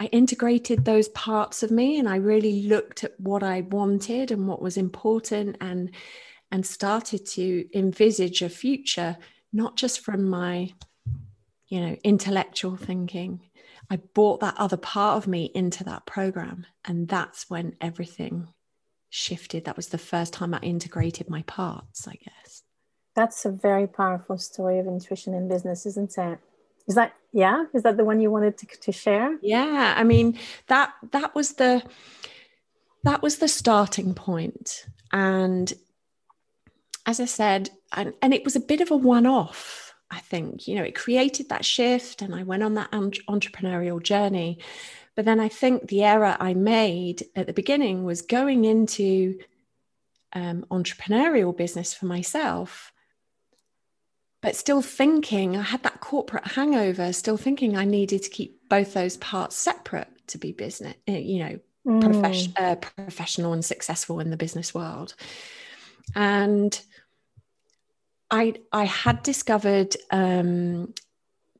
I 0.00 0.06
integrated 0.06 0.86
those 0.86 1.10
parts 1.10 1.62
of 1.62 1.70
me 1.70 1.98
and 1.98 2.08
I 2.08 2.16
really 2.16 2.62
looked 2.62 3.04
at 3.04 3.20
what 3.20 3.42
I 3.42 3.60
wanted 3.60 4.30
and 4.30 4.48
what 4.48 4.62
was 4.62 4.78
important 4.78 5.58
and 5.60 5.90
and 6.50 6.66
started 6.66 7.26
to 7.26 7.68
envisage 7.78 8.42
a 8.42 8.48
future 8.48 9.18
not 9.52 9.76
just 9.76 10.00
from 10.00 10.24
my 10.24 10.72
you 11.68 11.80
know 11.80 11.96
intellectual 12.02 12.76
thinking. 12.76 13.42
I 13.90 13.96
brought 13.96 14.40
that 14.40 14.54
other 14.56 14.78
part 14.78 15.18
of 15.18 15.26
me 15.26 15.50
into 15.54 15.84
that 15.84 16.06
program 16.06 16.64
and 16.86 17.06
that's 17.06 17.50
when 17.50 17.76
everything 17.80 18.48
shifted. 19.10 19.66
That 19.66 19.76
was 19.76 19.88
the 19.88 19.98
first 19.98 20.32
time 20.32 20.54
I 20.54 20.60
integrated 20.60 21.28
my 21.28 21.42
parts 21.42 22.08
I 22.08 22.14
guess. 22.14 22.62
That's 23.14 23.44
a 23.44 23.50
very 23.50 23.86
powerful 23.86 24.38
story 24.38 24.78
of 24.78 24.86
intuition 24.86 25.34
in 25.34 25.46
business 25.46 25.84
isn't 25.84 26.16
it? 26.16 26.38
Is 26.88 26.94
that 26.94 27.12
yeah? 27.32 27.64
Is 27.74 27.82
that 27.82 27.96
the 27.96 28.04
one 28.04 28.20
you 28.20 28.30
wanted 28.30 28.58
to, 28.58 28.66
to 28.66 28.92
share? 28.92 29.38
Yeah, 29.42 29.94
I 29.96 30.04
mean 30.04 30.38
that 30.68 30.92
that 31.12 31.34
was 31.34 31.54
the 31.54 31.82
that 33.04 33.22
was 33.22 33.38
the 33.38 33.48
starting 33.48 34.14
point, 34.14 34.86
and 35.12 35.72
as 37.06 37.20
I 37.20 37.24
said, 37.24 37.70
and, 37.92 38.12
and 38.20 38.34
it 38.34 38.44
was 38.44 38.56
a 38.56 38.60
bit 38.60 38.80
of 38.80 38.90
a 38.90 38.96
one-off. 38.96 39.94
I 40.10 40.18
think 40.18 40.66
you 40.66 40.74
know 40.74 40.82
it 40.82 40.94
created 40.94 41.48
that 41.48 41.64
shift, 41.64 42.22
and 42.22 42.34
I 42.34 42.42
went 42.42 42.62
on 42.62 42.74
that 42.74 42.90
entrepreneurial 42.90 44.02
journey. 44.02 44.58
But 45.16 45.24
then 45.24 45.40
I 45.40 45.48
think 45.48 45.88
the 45.88 46.04
error 46.04 46.36
I 46.38 46.54
made 46.54 47.24
at 47.36 47.46
the 47.46 47.52
beginning 47.52 48.04
was 48.04 48.22
going 48.22 48.64
into 48.64 49.38
um, 50.32 50.64
entrepreneurial 50.70 51.56
business 51.56 51.92
for 51.92 52.06
myself 52.06 52.92
but 54.42 54.56
still 54.56 54.82
thinking 54.82 55.56
I 55.56 55.62
had 55.62 55.82
that 55.82 56.00
corporate 56.00 56.46
hangover, 56.46 57.12
still 57.12 57.36
thinking 57.36 57.76
I 57.76 57.84
needed 57.84 58.22
to 58.22 58.30
keep 58.30 58.68
both 58.68 58.94
those 58.94 59.16
parts 59.18 59.56
separate 59.56 60.08
to 60.28 60.38
be 60.38 60.52
business, 60.52 60.94
eh, 61.06 61.18
you 61.18 61.38
know, 61.40 61.58
mm. 61.86 62.52
uh, 62.58 62.76
professional 62.76 63.52
and 63.52 63.64
successful 63.64 64.20
in 64.20 64.30
the 64.30 64.36
business 64.36 64.74
world. 64.74 65.14
And 66.14 66.80
I 68.30 68.54
I 68.72 68.84
had 68.84 69.22
discovered 69.22 69.96
um, 70.10 70.94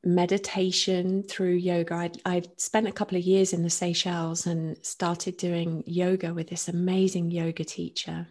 meditation 0.03 1.23
through 1.23 1.53
yoga. 1.53 1.95
I'd, 1.95 2.21
I'd 2.25 2.59
spent 2.59 2.87
a 2.87 2.91
couple 2.91 3.17
of 3.17 3.23
years 3.23 3.53
in 3.53 3.63
the 3.63 3.69
Seychelles 3.69 4.47
and 4.47 4.83
started 4.83 5.37
doing 5.37 5.83
yoga 5.85 6.33
with 6.33 6.49
this 6.49 6.67
amazing 6.67 7.31
yoga 7.31 7.63
teacher, 7.63 8.27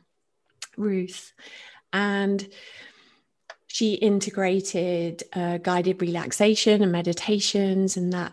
Ruth, 0.77 1.33
and 1.93 2.47
she 3.73 3.95
integrated 3.95 5.23
uh, 5.33 5.59
guided 5.59 6.03
relaxation 6.03 6.83
and 6.83 6.91
meditations, 6.91 7.97
and 7.97 8.13
that 8.13 8.33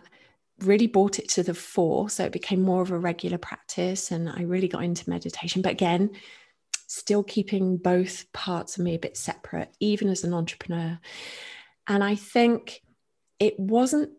really 0.58 0.88
brought 0.88 1.20
it 1.20 1.28
to 1.28 1.44
the 1.44 1.54
fore. 1.54 2.10
So 2.10 2.24
it 2.24 2.32
became 2.32 2.60
more 2.60 2.82
of 2.82 2.90
a 2.90 2.98
regular 2.98 3.38
practice, 3.38 4.10
and 4.10 4.28
I 4.28 4.42
really 4.42 4.66
got 4.66 4.82
into 4.82 5.08
meditation. 5.08 5.62
But 5.62 5.70
again, 5.70 6.10
still 6.88 7.22
keeping 7.22 7.76
both 7.76 8.24
parts 8.32 8.76
of 8.76 8.82
me 8.82 8.96
a 8.96 8.98
bit 8.98 9.16
separate, 9.16 9.72
even 9.78 10.08
as 10.08 10.24
an 10.24 10.34
entrepreneur. 10.34 10.98
And 11.86 12.02
I 12.02 12.16
think 12.16 12.82
it 13.38 13.60
wasn't 13.60 14.10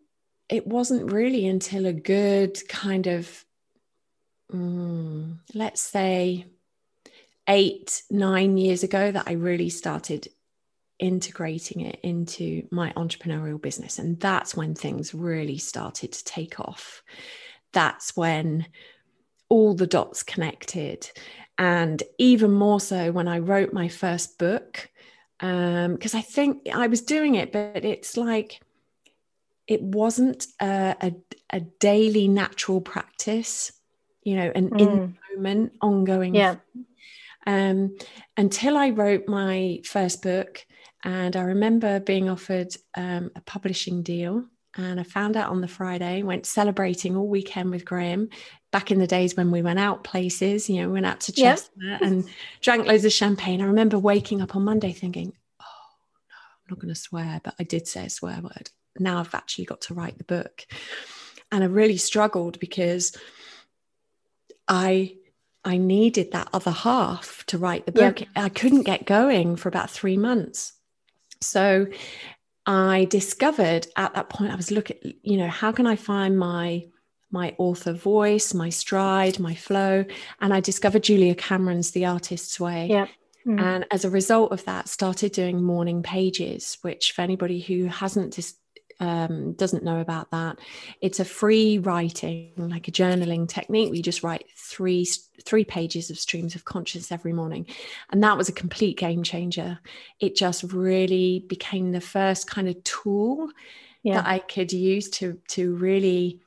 it 0.47 0.65
wasn't 0.65 1.11
really 1.11 1.47
until 1.47 1.85
a 1.85 1.91
good 1.91 2.57
kind 2.69 3.07
of 3.07 3.43
mm, 4.53 5.37
let's 5.53 5.81
say 5.81 6.45
eight 7.49 8.03
nine 8.09 8.57
years 8.57 8.83
ago 8.83 9.11
that 9.11 9.23
i 9.27 9.33
really 9.33 9.69
started 9.69 10.27
integrating 10.99 11.81
it 11.81 11.99
into 12.03 12.67
my 12.71 12.91
entrepreneurial 12.93 13.61
business. 13.61 13.99
And 13.99 14.19
that's 14.19 14.55
when 14.55 14.75
things 14.75 15.13
really 15.13 15.57
started 15.57 16.11
to 16.11 16.23
take 16.23 16.59
off. 16.59 17.03
That's 17.73 18.15
when 18.15 18.67
all 19.47 19.73
the 19.73 19.87
dots 19.87 20.23
connected. 20.23 21.09
And 21.57 22.01
even 22.17 22.51
more 22.51 22.79
so 22.79 23.11
when 23.11 23.27
I 23.27 23.39
wrote 23.39 23.73
my 23.73 23.87
first 23.87 24.37
book, 24.37 24.89
because 25.39 26.13
um, 26.13 26.17
I 26.17 26.21
think 26.21 26.67
I 26.73 26.87
was 26.87 27.01
doing 27.01 27.35
it, 27.35 27.51
but 27.51 27.85
it's 27.85 28.17
like 28.17 28.61
it 29.67 29.81
wasn't 29.81 30.47
a, 30.61 30.95
a, 31.01 31.13
a 31.51 31.59
daily 31.59 32.27
natural 32.27 32.81
practice 32.81 33.71
you 34.23 34.35
know, 34.35 34.51
an 34.53 34.69
mm. 34.69 34.79
in 34.79 34.87
the 34.87 35.35
moment, 35.35 35.73
ongoing. 35.81 36.35
Yeah. 36.35 36.55
Um, 37.47 37.97
until 38.37 38.77
I 38.77 38.91
wrote 38.91 39.27
my 39.27 39.81
first 39.83 40.21
book, 40.21 40.65
and 41.03 41.35
I 41.35 41.41
remember 41.41 41.99
being 41.99 42.29
offered 42.29 42.75
um, 42.95 43.31
a 43.35 43.41
publishing 43.41 44.03
deal. 44.03 44.45
And 44.75 44.99
I 44.99 45.03
found 45.03 45.35
out 45.35 45.49
on 45.49 45.61
the 45.61 45.67
Friday, 45.67 46.21
went 46.21 46.45
celebrating 46.45 47.17
all 47.17 47.27
weekend 47.27 47.71
with 47.71 47.85
Graham. 47.85 48.29
Back 48.71 48.91
in 48.91 48.99
the 48.99 49.07
days 49.07 49.35
when 49.35 49.49
we 49.49 49.63
went 49.63 49.79
out 49.79 50.03
places, 50.03 50.69
you 50.69 50.81
know, 50.81 50.89
went 50.89 51.07
out 51.07 51.21
to 51.21 51.31
Chestnut 51.31 52.01
and 52.01 52.25
drank 52.61 52.85
loads 52.85 53.03
of 53.03 53.11
champagne. 53.11 53.61
I 53.61 53.65
remember 53.65 53.97
waking 53.97 54.41
up 54.41 54.55
on 54.55 54.63
Monday 54.63 54.91
thinking, 54.91 55.33
oh, 55.59 55.65
no, 56.29 56.35
I'm 56.35 56.69
not 56.69 56.79
going 56.79 56.93
to 56.93 56.99
swear, 56.99 57.41
but 57.43 57.55
I 57.59 57.63
did 57.63 57.87
say 57.87 58.05
a 58.05 58.09
swear 58.09 58.39
word. 58.41 58.69
Now 58.99 59.19
I've 59.19 59.33
actually 59.33 59.65
got 59.65 59.81
to 59.81 59.95
write 59.95 60.19
the 60.19 60.23
book. 60.23 60.67
And 61.51 61.63
I 61.63 61.67
really 61.67 61.97
struggled 61.97 62.59
because 62.59 63.17
I 64.67 65.15
I 65.65 65.77
needed 65.77 66.31
that 66.31 66.47
other 66.53 66.71
half 66.71 67.43
to 67.47 67.57
write 67.57 67.85
the 67.85 67.91
book. 67.91 68.19
I 68.35 68.49
couldn't 68.49 68.83
get 68.83 69.05
going 69.05 69.55
for 69.55 69.67
about 69.67 69.89
three 69.89 70.15
months. 70.17 70.73
So 71.41 71.87
I 72.65 73.05
discovered 73.05 73.87
at 73.95 74.13
that 74.13 74.29
point, 74.29 74.51
I 74.51 74.55
was 74.55 74.71
looking, 74.71 74.97
you 75.23 75.37
know, 75.37 75.47
how 75.47 75.71
can 75.71 75.87
I 75.87 75.95
find 75.95 76.37
my 76.37 76.85
my 77.31 77.55
author 77.57 77.93
voice, 77.93 78.53
my 78.53 78.69
stride, 78.69 79.39
my 79.39 79.55
flow. 79.55 80.05
And 80.41 80.53
I 80.53 80.59
discovered 80.59 81.03
Julia 81.03 81.35
Cameron's 81.35 81.91
The 81.91 82.05
Artist's 82.05 82.59
Way. 82.59 82.87
Yeah. 82.89 83.07
Mm. 83.47 83.61
And 83.61 83.85
as 83.91 84.03
a 84.03 84.09
result 84.09 84.51
of 84.51 84.65
that, 84.65 84.89
started 84.89 85.31
doing 85.31 85.63
morning 85.63 86.03
pages, 86.03 86.77
which 86.81 87.11
for 87.11 87.21
anybody 87.21 87.59
who 87.59 87.85
hasn't 87.85 88.33
dis- 88.33 88.55
um, 88.99 89.53
doesn't 89.53 89.83
know 89.83 89.99
about 89.99 90.31
that, 90.31 90.59
it's 91.01 91.19
a 91.19 91.25
free 91.25 91.77
writing, 91.77 92.51
like 92.57 92.87
a 92.87 92.91
journaling 92.91 93.47
technique. 93.47 93.91
We 93.91 94.01
just 94.01 94.23
write 94.23 94.45
three 94.55 95.07
three 95.45 95.63
pages 95.63 96.09
of 96.09 96.19
streams 96.19 96.55
of 96.55 96.65
consciousness 96.65 97.11
every 97.11 97.33
morning, 97.33 97.65
and 98.11 98.23
that 98.23 98.37
was 98.37 98.49
a 98.49 98.53
complete 98.53 98.97
game 98.97 99.23
changer. 99.23 99.79
It 100.19 100.35
just 100.35 100.63
really 100.63 101.45
became 101.47 101.91
the 101.91 102.01
first 102.01 102.49
kind 102.49 102.67
of 102.67 102.83
tool 102.83 103.49
yeah. 104.03 104.15
that 104.15 104.27
I 104.27 104.39
could 104.39 104.71
use 104.71 105.09
to 105.11 105.39
to 105.49 105.75
really 105.75 106.41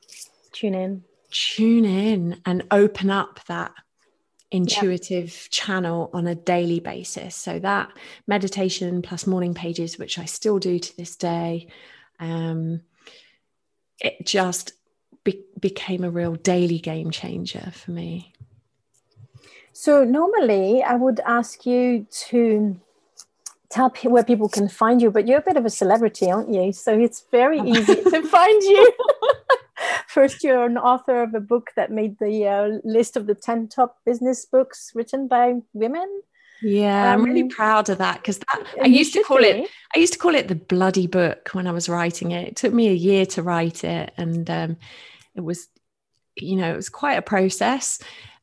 tune 0.51 0.75
in, 0.75 1.03
tune 1.31 1.85
in, 1.85 2.41
and 2.45 2.63
open 2.71 3.09
up 3.09 3.39
that 3.47 3.71
intuitive 4.53 5.47
channel 5.49 6.11
on 6.13 6.27
a 6.27 6.35
daily 6.35 6.79
basis. 6.79 7.35
So 7.35 7.57
that 7.59 7.89
meditation 8.27 9.01
plus 9.01 9.25
morning 9.25 9.55
pages, 9.55 9.97
which 9.97 10.19
I 10.19 10.25
still 10.25 10.59
do 10.59 10.77
to 10.77 10.97
this 10.97 11.15
day, 11.15 11.67
um, 12.23 12.81
it 13.99 14.25
just 14.25 14.73
be- 15.23 15.45
became 15.59 16.03
a 16.03 16.09
real 16.09 16.35
daily 16.35 16.79
game 16.79 17.11
changer 17.11 17.71
for 17.73 17.91
me. 17.91 18.33
So 19.73 20.03
normally 20.03 20.83
I 20.83 20.95
would 20.95 21.19
ask 21.25 21.65
you 21.65 22.05
to 22.27 22.79
tell 23.69 23.89
pe- 23.89 24.07
where 24.07 24.23
people 24.23 24.47
can 24.47 24.69
find 24.69 25.01
you, 25.01 25.09
but 25.09 25.27
you're 25.27 25.39
a 25.39 25.49
bit 25.49 25.57
of 25.57 25.65
a 25.65 25.69
celebrity, 25.69 26.29
aren't 26.31 26.53
you? 26.53 26.71
So 26.71 26.97
it's 26.97 27.25
very 27.31 27.59
easy 27.73 27.95
to 27.95 28.21
find 28.21 28.63
you. 28.63 28.93
First, 30.07 30.43
you're 30.43 30.65
an 30.65 30.77
author 30.77 31.23
of 31.23 31.33
a 31.33 31.39
book 31.39 31.71
that 31.75 31.91
made 31.91 32.19
the 32.19 32.47
uh, 32.47 32.79
list 32.83 33.17
of 33.17 33.25
the 33.25 33.33
10 33.33 33.67
top 33.67 33.97
business 34.05 34.45
books 34.45 34.91
written 34.93 35.27
by 35.27 35.55
women. 35.73 36.21
Yeah, 36.63 37.13
um, 37.13 37.19
I'm 37.19 37.25
really 37.25 37.43
um, 37.43 37.49
proud 37.49 37.89
of 37.89 37.97
that 37.99 38.17
because 38.17 38.39
that 38.39 38.65
I 38.81 38.85
used 38.85 39.13
to 39.13 39.23
call 39.23 39.39
be. 39.39 39.45
it 39.47 39.69
I 39.95 39.99
used 39.99 40.13
to 40.13 40.19
call 40.19 40.33
it 40.33 40.47
the 40.47 40.55
bloody 40.55 41.07
book 41.07 41.49
when 41.53 41.67
I 41.67 41.71
was 41.71 41.89
writing 41.89 42.31
it. 42.31 42.47
It 42.47 42.55
took 42.55 42.73
me 42.73 42.87
a 42.87 42.93
year 42.93 43.25
to 43.27 43.43
write 43.43 43.83
it, 43.83 44.11
and 44.17 44.49
um, 44.49 44.77
it 45.35 45.41
was, 45.41 45.67
you 46.35 46.55
know, 46.55 46.71
it 46.71 46.75
was 46.75 46.89
quite 46.89 47.15
a 47.15 47.21
process. 47.21 47.99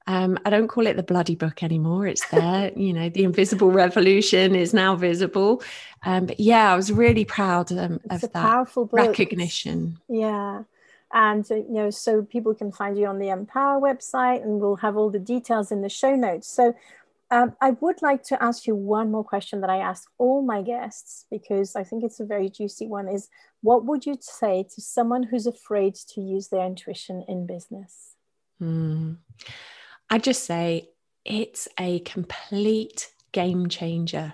Um, 0.07 0.39
I 0.45 0.51
don't 0.51 0.69
call 0.69 0.87
it 0.87 0.97
the 0.97 1.03
bloody 1.03 1.35
book 1.35 1.63
anymore. 1.63 2.07
It's 2.07 2.27
there, 2.31 2.73
you 2.77 2.93
know, 2.93 3.09
the 3.09 3.25
invisible 3.25 3.71
revolution 3.71 4.55
is 4.55 4.75
now 4.75 4.97
visible. 4.97 5.63
Um, 6.05 6.27
but 6.27 6.41
yeah, 6.41 6.73
I 6.73 6.77
was 6.77 6.91
really 6.91 7.25
proud 7.25 7.71
um, 7.73 8.01
of 8.11 8.21
that 8.21 8.33
powerful 8.33 8.87
book. 8.87 8.99
recognition. 8.99 9.99
Yeah. 10.09 10.65
And, 11.13 11.51
uh, 11.51 11.57
you 11.57 11.71
know, 11.71 11.91
so 11.91 12.23
people 12.23 12.55
can 12.55 12.71
find 12.71 12.97
you 12.97 13.07
on 13.07 13.19
the 13.19 13.31
Empower 13.31 13.81
website 13.81 14.43
and 14.43 14.61
we'll 14.61 14.77
have 14.77 14.97
all 14.97 15.11
the 15.11 15.19
details 15.19 15.73
in 15.73 15.83
the 15.83 15.89
show 15.89 16.15
notes. 16.15 16.49
So 16.49 16.75
um, 17.31 17.55
I 17.61 17.71
would 17.71 18.03
like 18.03 18.25
to 18.25 18.43
ask 18.43 18.67
you 18.67 18.75
one 18.75 19.11
more 19.11 19.25
question 19.25 19.61
that 19.61 19.71
I 19.71 19.79
ask 19.79 20.09
all 20.19 20.43
my 20.43 20.63
guests 20.63 21.27
because 21.31 21.77
I 21.77 21.85
think 21.85 22.03
it's 22.03 22.19
a 22.19 22.25
very 22.25 22.49
juicy 22.49 22.87
one 22.87 23.09
is 23.09 23.29
what 23.63 23.85
would 23.85 24.05
you 24.05 24.17
say 24.21 24.67
to 24.75 24.81
someone 24.81 25.23
who's 25.23 25.47
afraid 25.47 25.95
to 26.15 26.21
use 26.21 26.49
their 26.49 26.67
intuition 26.67 27.25
in 27.29 27.47
business? 27.47 28.15
Mm. 28.61 29.19
I 30.09 30.19
just 30.19 30.45
say 30.45 30.89
it's 31.25 31.69
a 31.79 32.01
complete 32.01 33.11
game 33.33 33.69
changer, 33.69 34.33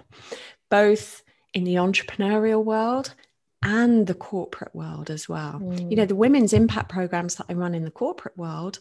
both 0.71 1.23
in 1.53 1.65
the 1.65 1.75
entrepreneurial 1.75 2.65
world 2.65 3.15
and 3.63 4.07
the 4.07 4.15
corporate 4.15 4.75
world 4.75 5.11
as 5.11 5.29
well. 5.29 5.61
Mm. 5.63 5.91
You 5.91 5.97
know, 5.97 6.07
the 6.07 6.15
women's 6.15 6.53
impact 6.53 6.89
programs 6.89 7.35
that 7.35 7.47
I 7.49 7.55
run 7.55 7.75
in 7.75 7.85
the 7.85 7.91
corporate 7.91 8.39
world. 8.39 8.79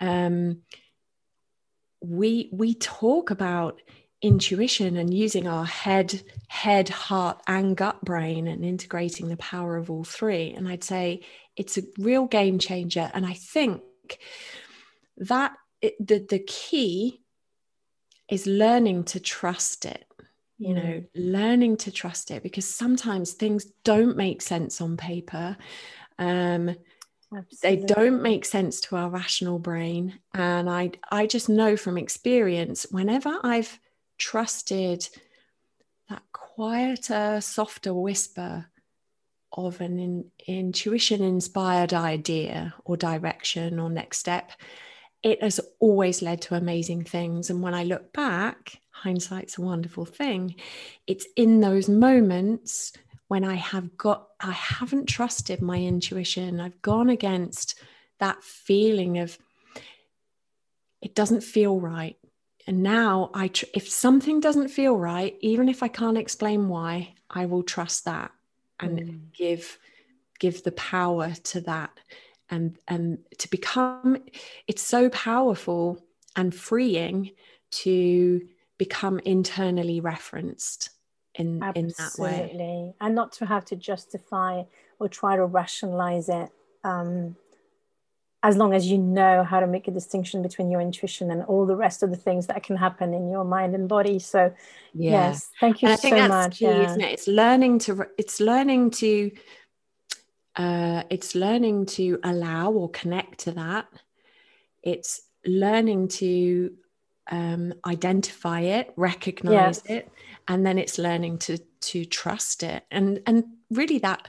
Um, 0.00 0.62
we 2.04 2.48
we 2.52 2.74
talk 2.74 3.30
about 3.30 3.80
intuition 4.20 4.96
and 4.96 5.12
using 5.12 5.46
our 5.46 5.64
head 5.64 6.22
head 6.48 6.88
heart 6.88 7.40
and 7.46 7.76
gut 7.76 8.02
brain 8.04 8.46
and 8.46 8.64
integrating 8.64 9.28
the 9.28 9.36
power 9.36 9.76
of 9.76 9.90
all 9.90 10.04
three. 10.04 10.50
And 10.50 10.68
i'd 10.68 10.84
say 10.84 11.20
it's 11.56 11.78
a 11.78 11.82
real 11.98 12.26
game 12.26 12.58
changer. 12.58 13.10
And 13.14 13.26
i 13.26 13.32
think 13.32 13.82
that 15.16 15.52
it, 15.80 15.94
the 16.04 16.24
the 16.28 16.38
key 16.38 17.22
is 18.30 18.46
learning 18.46 19.04
to 19.04 19.20
trust 19.20 19.84
it 19.84 20.06
you 20.58 20.74
mm. 20.74 20.82
know 20.82 21.04
learning 21.14 21.76
to 21.76 21.90
trust 21.90 22.30
it 22.30 22.42
because 22.42 22.66
sometimes 22.66 23.32
things 23.32 23.66
don't 23.84 24.16
make 24.16 24.40
sense 24.40 24.80
on 24.80 24.96
paper. 24.96 25.56
Um 26.18 26.76
Absolutely. 27.36 27.86
They 27.86 27.94
don't 27.94 28.22
make 28.22 28.44
sense 28.44 28.80
to 28.82 28.96
our 28.96 29.08
rational 29.10 29.58
brain. 29.58 30.18
And 30.34 30.68
I, 30.70 30.92
I 31.10 31.26
just 31.26 31.48
know 31.48 31.76
from 31.76 31.98
experience, 31.98 32.86
whenever 32.90 33.38
I've 33.42 33.78
trusted 34.18 35.08
that 36.08 36.22
quieter, 36.32 37.40
softer 37.40 37.92
whisper 37.92 38.66
of 39.52 39.80
an 39.80 39.98
in, 39.98 40.24
intuition 40.46 41.22
inspired 41.22 41.92
idea 41.92 42.74
or 42.84 42.96
direction 42.96 43.78
or 43.78 43.90
next 43.90 44.18
step, 44.18 44.52
it 45.22 45.42
has 45.42 45.60
always 45.80 46.22
led 46.22 46.42
to 46.42 46.54
amazing 46.54 47.04
things. 47.04 47.50
And 47.50 47.62
when 47.62 47.74
I 47.74 47.84
look 47.84 48.12
back, 48.12 48.78
hindsight's 48.90 49.58
a 49.58 49.62
wonderful 49.62 50.04
thing. 50.04 50.56
It's 51.06 51.26
in 51.36 51.60
those 51.60 51.88
moments 51.88 52.92
when 53.28 53.44
I 53.44 53.54
have 53.54 53.96
got, 53.96 54.28
I 54.40 54.52
haven't 54.52 55.06
trusted 55.06 55.62
my 55.62 55.78
intuition. 55.78 56.60
I've 56.60 56.80
gone 56.82 57.08
against 57.08 57.80
that 58.18 58.42
feeling 58.42 59.18
of 59.18 59.38
it 61.00 61.14
doesn't 61.14 61.42
feel 61.42 61.80
right. 61.80 62.16
And 62.66 62.82
now 62.82 63.30
I, 63.34 63.48
tr- 63.48 63.66
if 63.74 63.88
something 63.88 64.40
doesn't 64.40 64.68
feel 64.68 64.96
right, 64.96 65.36
even 65.40 65.68
if 65.68 65.82
I 65.82 65.88
can't 65.88 66.16
explain 66.16 66.68
why, 66.68 67.14
I 67.28 67.46
will 67.46 67.62
trust 67.62 68.06
that 68.06 68.30
and 68.80 68.98
mm. 68.98 69.20
give, 69.32 69.78
give 70.38 70.62
the 70.62 70.72
power 70.72 71.32
to 71.44 71.60
that 71.62 71.90
and 72.50 72.78
and 72.88 73.18
to 73.38 73.48
become 73.50 74.18
it's 74.66 74.82
so 74.82 75.08
powerful 75.10 75.98
and 76.36 76.54
freeing 76.54 77.30
to 77.70 78.46
become 78.78 79.18
internally 79.20 80.00
referenced 80.00 80.90
in 81.34 81.62
Absolutely. 81.62 81.80
in 81.80 81.94
that 81.96 82.54
way 82.56 82.94
and 83.00 83.14
not 83.14 83.32
to 83.32 83.46
have 83.46 83.64
to 83.66 83.76
justify 83.76 84.62
or 84.98 85.08
try 85.08 85.36
to 85.36 85.44
rationalize 85.44 86.28
it 86.28 86.50
um, 86.84 87.36
as 88.42 88.56
long 88.58 88.74
as 88.74 88.86
you 88.86 88.98
know 88.98 89.42
how 89.42 89.58
to 89.58 89.66
make 89.66 89.88
a 89.88 89.90
distinction 89.90 90.42
between 90.42 90.70
your 90.70 90.80
intuition 90.80 91.30
and 91.30 91.42
all 91.44 91.64
the 91.66 91.74
rest 91.74 92.02
of 92.02 92.10
the 92.10 92.16
things 92.16 92.46
that 92.46 92.62
can 92.62 92.76
happen 92.76 93.14
in 93.14 93.30
your 93.30 93.44
mind 93.44 93.74
and 93.74 93.88
body 93.88 94.18
so 94.18 94.52
yeah. 94.92 95.10
yes 95.10 95.50
thank 95.60 95.82
you 95.82 95.88
and 95.88 95.94
I 95.94 95.96
think 95.96 96.14
so 96.14 96.18
that's 96.20 96.30
much 96.30 96.58
key, 96.58 96.66
yeah. 96.66 96.86
isn't 96.90 97.00
it? 97.00 97.12
it's 97.12 97.26
learning 97.26 97.78
to 97.80 98.06
it's 98.18 98.40
learning 98.40 98.90
to 98.90 99.30
uh, 100.56 101.02
it's 101.10 101.34
learning 101.34 101.84
to 101.84 102.20
allow 102.22 102.70
or 102.70 102.88
connect 102.90 103.40
to 103.40 103.52
that 103.52 103.88
it's 104.82 105.22
learning 105.44 106.06
to 106.06 106.70
um, 107.30 107.74
identify 107.86 108.60
it 108.60 108.92
recognize 108.96 109.82
yes. 109.86 109.86
it 109.86 110.12
and 110.48 110.66
then 110.66 110.78
it's 110.78 110.98
learning 110.98 111.38
to 111.38 111.58
to 111.80 112.04
trust 112.04 112.62
it 112.62 112.84
and 112.90 113.20
and 113.26 113.44
really 113.70 113.98
that 113.98 114.28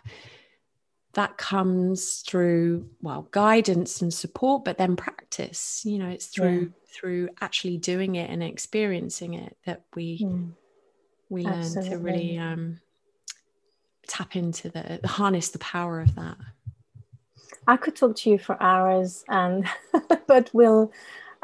that 1.13 1.37
comes 1.37 2.23
through 2.27 2.89
well 3.01 3.27
guidance 3.31 4.01
and 4.01 4.13
support 4.13 4.63
but 4.63 4.77
then 4.77 4.95
practice 4.95 5.81
you 5.85 5.97
know 5.97 6.07
it's 6.07 6.27
through 6.27 6.61
yeah. 6.61 6.67
through 6.87 7.29
actually 7.41 7.77
doing 7.77 8.15
it 8.15 8.29
and 8.29 8.43
experiencing 8.43 9.33
it 9.33 9.57
that 9.65 9.83
we 9.95 10.19
mm. 10.19 10.51
we 11.29 11.43
learn 11.43 11.53
Absolutely. 11.55 11.89
to 11.89 11.97
really 11.97 12.37
um 12.37 12.79
tap 14.07 14.35
into 14.35 14.69
the 14.69 14.99
harness 15.05 15.49
the 15.49 15.59
power 15.59 15.99
of 15.99 16.15
that 16.15 16.37
i 17.67 17.75
could 17.75 17.95
talk 17.95 18.15
to 18.15 18.29
you 18.29 18.37
for 18.37 18.61
hours 18.61 19.23
and 19.29 19.65
but 20.27 20.49
we'll 20.53 20.91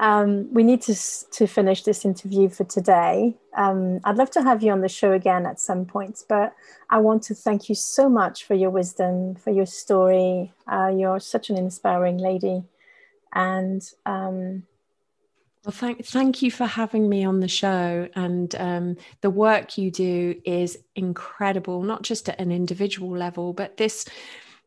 Um, 0.01 0.51
we 0.51 0.63
need 0.63 0.81
to 0.81 0.95
to 1.31 1.45
finish 1.45 1.83
this 1.83 2.05
interview 2.05 2.49
for 2.49 2.63
today. 2.63 3.37
Um, 3.55 3.99
I'd 4.03 4.17
love 4.17 4.31
to 4.31 4.41
have 4.41 4.63
you 4.63 4.71
on 4.71 4.81
the 4.81 4.89
show 4.89 5.11
again 5.11 5.45
at 5.45 5.59
some 5.59 5.85
point, 5.85 6.23
but 6.27 6.55
I 6.89 6.97
want 6.97 7.21
to 7.23 7.35
thank 7.35 7.69
you 7.69 7.75
so 7.75 8.09
much 8.09 8.45
for 8.45 8.55
your 8.55 8.71
wisdom, 8.71 9.35
for 9.35 9.51
your 9.51 9.67
story. 9.67 10.53
Uh, 10.67 10.91
you're 10.97 11.19
such 11.19 11.51
an 11.51 11.57
inspiring 11.57 12.17
lady, 12.17 12.63
and 13.31 13.83
um, 14.07 14.63
well, 15.63 15.71
thank 15.71 16.03
thank 16.03 16.41
you 16.41 16.49
for 16.49 16.65
having 16.65 17.07
me 17.07 17.23
on 17.23 17.39
the 17.39 17.47
show. 17.47 18.09
And 18.15 18.55
um, 18.55 18.97
the 19.21 19.29
work 19.29 19.77
you 19.77 19.91
do 19.91 20.41
is 20.43 20.79
incredible, 20.95 21.83
not 21.83 22.01
just 22.01 22.27
at 22.27 22.39
an 22.39 22.51
individual 22.51 23.15
level, 23.15 23.53
but 23.53 23.77
this 23.77 24.05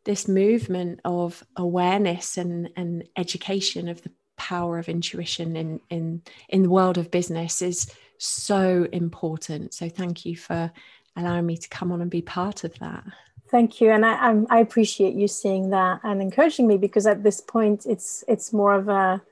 this 0.05 0.29
movement 0.29 1.01
of 1.05 1.43
awareness 1.57 2.37
and, 2.37 2.71
and 2.77 3.09
education 3.17 3.89
of 3.89 4.03
the 4.03 4.11
power 4.45 4.79
of 4.79 4.89
intuition 4.89 5.57
in 5.57 5.81
in 5.89 6.23
in 6.49 6.63
the 6.63 6.75
world 6.77 6.99
of 6.99 7.11
business 7.11 7.63
is 7.63 7.91
so 8.19 8.87
important. 8.93 9.73
So 9.73 9.89
thank 9.89 10.27
you 10.27 10.37
for 10.37 10.71
allowing 11.17 11.47
me 11.47 11.57
to 11.57 11.69
come 11.69 11.91
on 11.93 12.03
and 12.03 12.11
be 12.11 12.23
part 12.23 12.65
of 12.65 12.79
that. 12.79 13.05
Thank 13.51 13.81
you, 13.81 13.91
and 13.91 14.05
I 14.05 14.17
I 14.57 14.59
appreciate 14.61 15.15
you 15.15 15.29
seeing 15.29 15.71
that 15.71 16.01
and 16.03 16.21
encouraging 16.21 16.67
me 16.67 16.77
because 16.77 17.07
at 17.07 17.23
this 17.23 17.41
point 17.41 17.87
it's 17.87 18.25
it's 18.29 18.53
more 18.53 18.75
of 18.75 18.89
a 18.89 19.23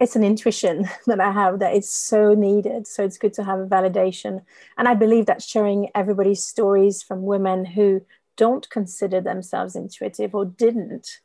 it's 0.00 0.16
an 0.16 0.24
intuition 0.24 0.88
that 1.06 1.20
I 1.20 1.30
have 1.30 1.58
that 1.58 1.74
it's 1.74 1.92
so 2.12 2.34
needed. 2.34 2.86
So 2.86 3.04
it's 3.04 3.18
good 3.18 3.34
to 3.34 3.44
have 3.44 3.60
a 3.60 3.66
validation, 3.76 4.34
and 4.78 4.88
I 4.88 4.94
believe 4.94 5.26
that 5.26 5.42
sharing 5.42 5.90
everybody's 5.94 6.42
stories 6.42 7.02
from 7.02 7.30
women 7.34 7.66
who 7.76 8.00
don't 8.36 8.66
consider 8.70 9.20
themselves 9.20 9.76
intuitive 9.76 10.34
or 10.34 10.46
didn't 10.46 11.20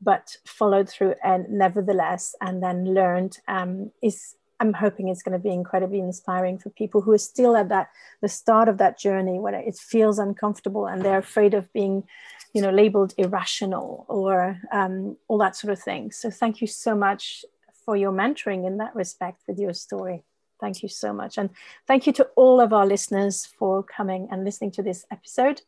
but 0.00 0.36
followed 0.44 0.88
through 0.88 1.14
and 1.22 1.48
nevertheless 1.48 2.34
and 2.40 2.62
then 2.62 2.94
learned 2.94 3.38
um, 3.48 3.90
is 4.02 4.36
i'm 4.60 4.72
hoping 4.72 5.08
it's 5.08 5.22
going 5.22 5.32
to 5.32 5.42
be 5.42 5.50
incredibly 5.50 6.00
inspiring 6.00 6.58
for 6.58 6.70
people 6.70 7.00
who 7.00 7.12
are 7.12 7.18
still 7.18 7.56
at 7.56 7.68
that 7.68 7.88
the 8.20 8.28
start 8.28 8.68
of 8.68 8.78
that 8.78 8.98
journey 8.98 9.38
when 9.38 9.54
it 9.54 9.76
feels 9.76 10.18
uncomfortable 10.18 10.86
and 10.86 11.02
they're 11.02 11.18
afraid 11.18 11.54
of 11.54 11.72
being 11.72 12.04
you 12.52 12.62
know 12.62 12.70
labeled 12.70 13.14
irrational 13.16 14.04
or 14.08 14.58
um, 14.72 15.16
all 15.28 15.38
that 15.38 15.56
sort 15.56 15.72
of 15.72 15.80
thing. 15.80 16.10
So 16.10 16.30
thank 16.30 16.60
you 16.60 16.66
so 16.66 16.94
much 16.94 17.44
for 17.84 17.96
your 17.96 18.12
mentoring 18.12 18.66
in 18.66 18.78
that 18.78 18.94
respect 18.94 19.42
with 19.46 19.58
your 19.58 19.74
story. 19.74 20.24
Thank 20.60 20.82
you 20.82 20.88
so 20.88 21.12
much. 21.12 21.38
And 21.38 21.50
thank 21.86 22.06
you 22.06 22.12
to 22.14 22.24
all 22.36 22.60
of 22.60 22.72
our 22.72 22.86
listeners 22.86 23.46
for 23.46 23.82
coming 23.82 24.28
and 24.30 24.44
listening 24.44 24.72
to 24.72 24.82
this 24.82 25.06
episode 25.10 25.62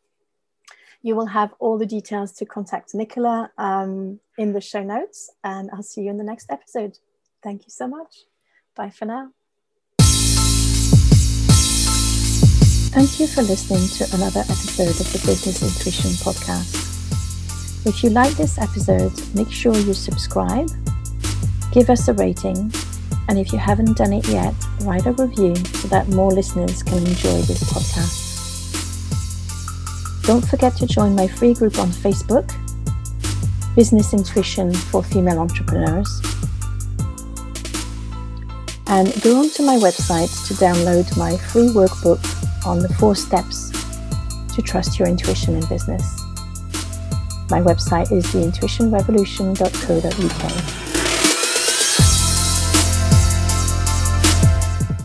you 1.02 1.16
will 1.16 1.26
have 1.26 1.52
all 1.58 1.78
the 1.78 1.86
details 1.86 2.32
to 2.32 2.46
contact 2.46 2.94
Nicola 2.94 3.50
um, 3.58 4.20
in 4.38 4.52
the 4.52 4.60
show 4.60 4.82
notes, 4.82 5.30
and 5.42 5.68
I'll 5.72 5.82
see 5.82 6.02
you 6.02 6.10
in 6.10 6.16
the 6.16 6.24
next 6.24 6.50
episode. 6.50 6.98
Thank 7.42 7.62
you 7.62 7.70
so 7.70 7.88
much. 7.88 8.24
Bye 8.76 8.90
for 8.90 9.04
now. 9.04 9.30
Thank 12.94 13.18
you 13.18 13.26
for 13.26 13.42
listening 13.42 13.88
to 13.98 14.14
another 14.16 14.40
episode 14.40 14.90
of 14.90 15.12
the 15.12 15.22
Business 15.26 15.62
Intuition 15.62 16.10
Podcast. 16.22 16.78
If 17.84 18.04
you 18.04 18.10
like 18.10 18.36
this 18.36 18.58
episode, 18.58 19.12
make 19.34 19.50
sure 19.50 19.74
you 19.74 19.94
subscribe, 19.94 20.68
give 21.72 21.90
us 21.90 22.06
a 22.06 22.12
rating, 22.12 22.70
and 23.28 23.38
if 23.38 23.52
you 23.52 23.58
haven't 23.58 23.96
done 23.96 24.12
it 24.12 24.28
yet, 24.28 24.54
write 24.82 25.06
a 25.06 25.12
review 25.12 25.56
so 25.56 25.88
that 25.88 26.08
more 26.08 26.30
listeners 26.30 26.82
can 26.82 26.98
enjoy 26.98 27.40
this 27.42 27.64
podcast. 27.64 28.32
Don't 30.22 30.48
forget 30.48 30.76
to 30.76 30.87
join 30.87 31.14
my 31.14 31.26
free 31.26 31.52
group 31.52 31.78
on 31.78 31.88
Facebook, 31.88 32.54
Business 33.74 34.12
Intuition 34.12 34.72
for 34.72 35.02
Female 35.02 35.40
Entrepreneurs. 35.40 36.20
And 38.87 39.12
go 39.22 39.40
onto 39.40 39.62
my 39.62 39.76
website 39.76 40.30
to 40.46 40.54
download 40.54 41.16
my 41.16 41.37
free 41.37 41.68
workbook 41.68 42.20
on 42.66 42.78
the 42.78 42.88
four 42.94 43.16
steps 43.16 43.70
to 44.54 44.62
trust 44.62 44.98
your 44.98 45.08
intuition 45.08 45.56
in 45.56 45.66
business. 45.66 46.02
My 47.50 47.61
website 47.61 48.12
is 48.12 48.24
theintuitionrevolution.co.uk. 48.26 50.82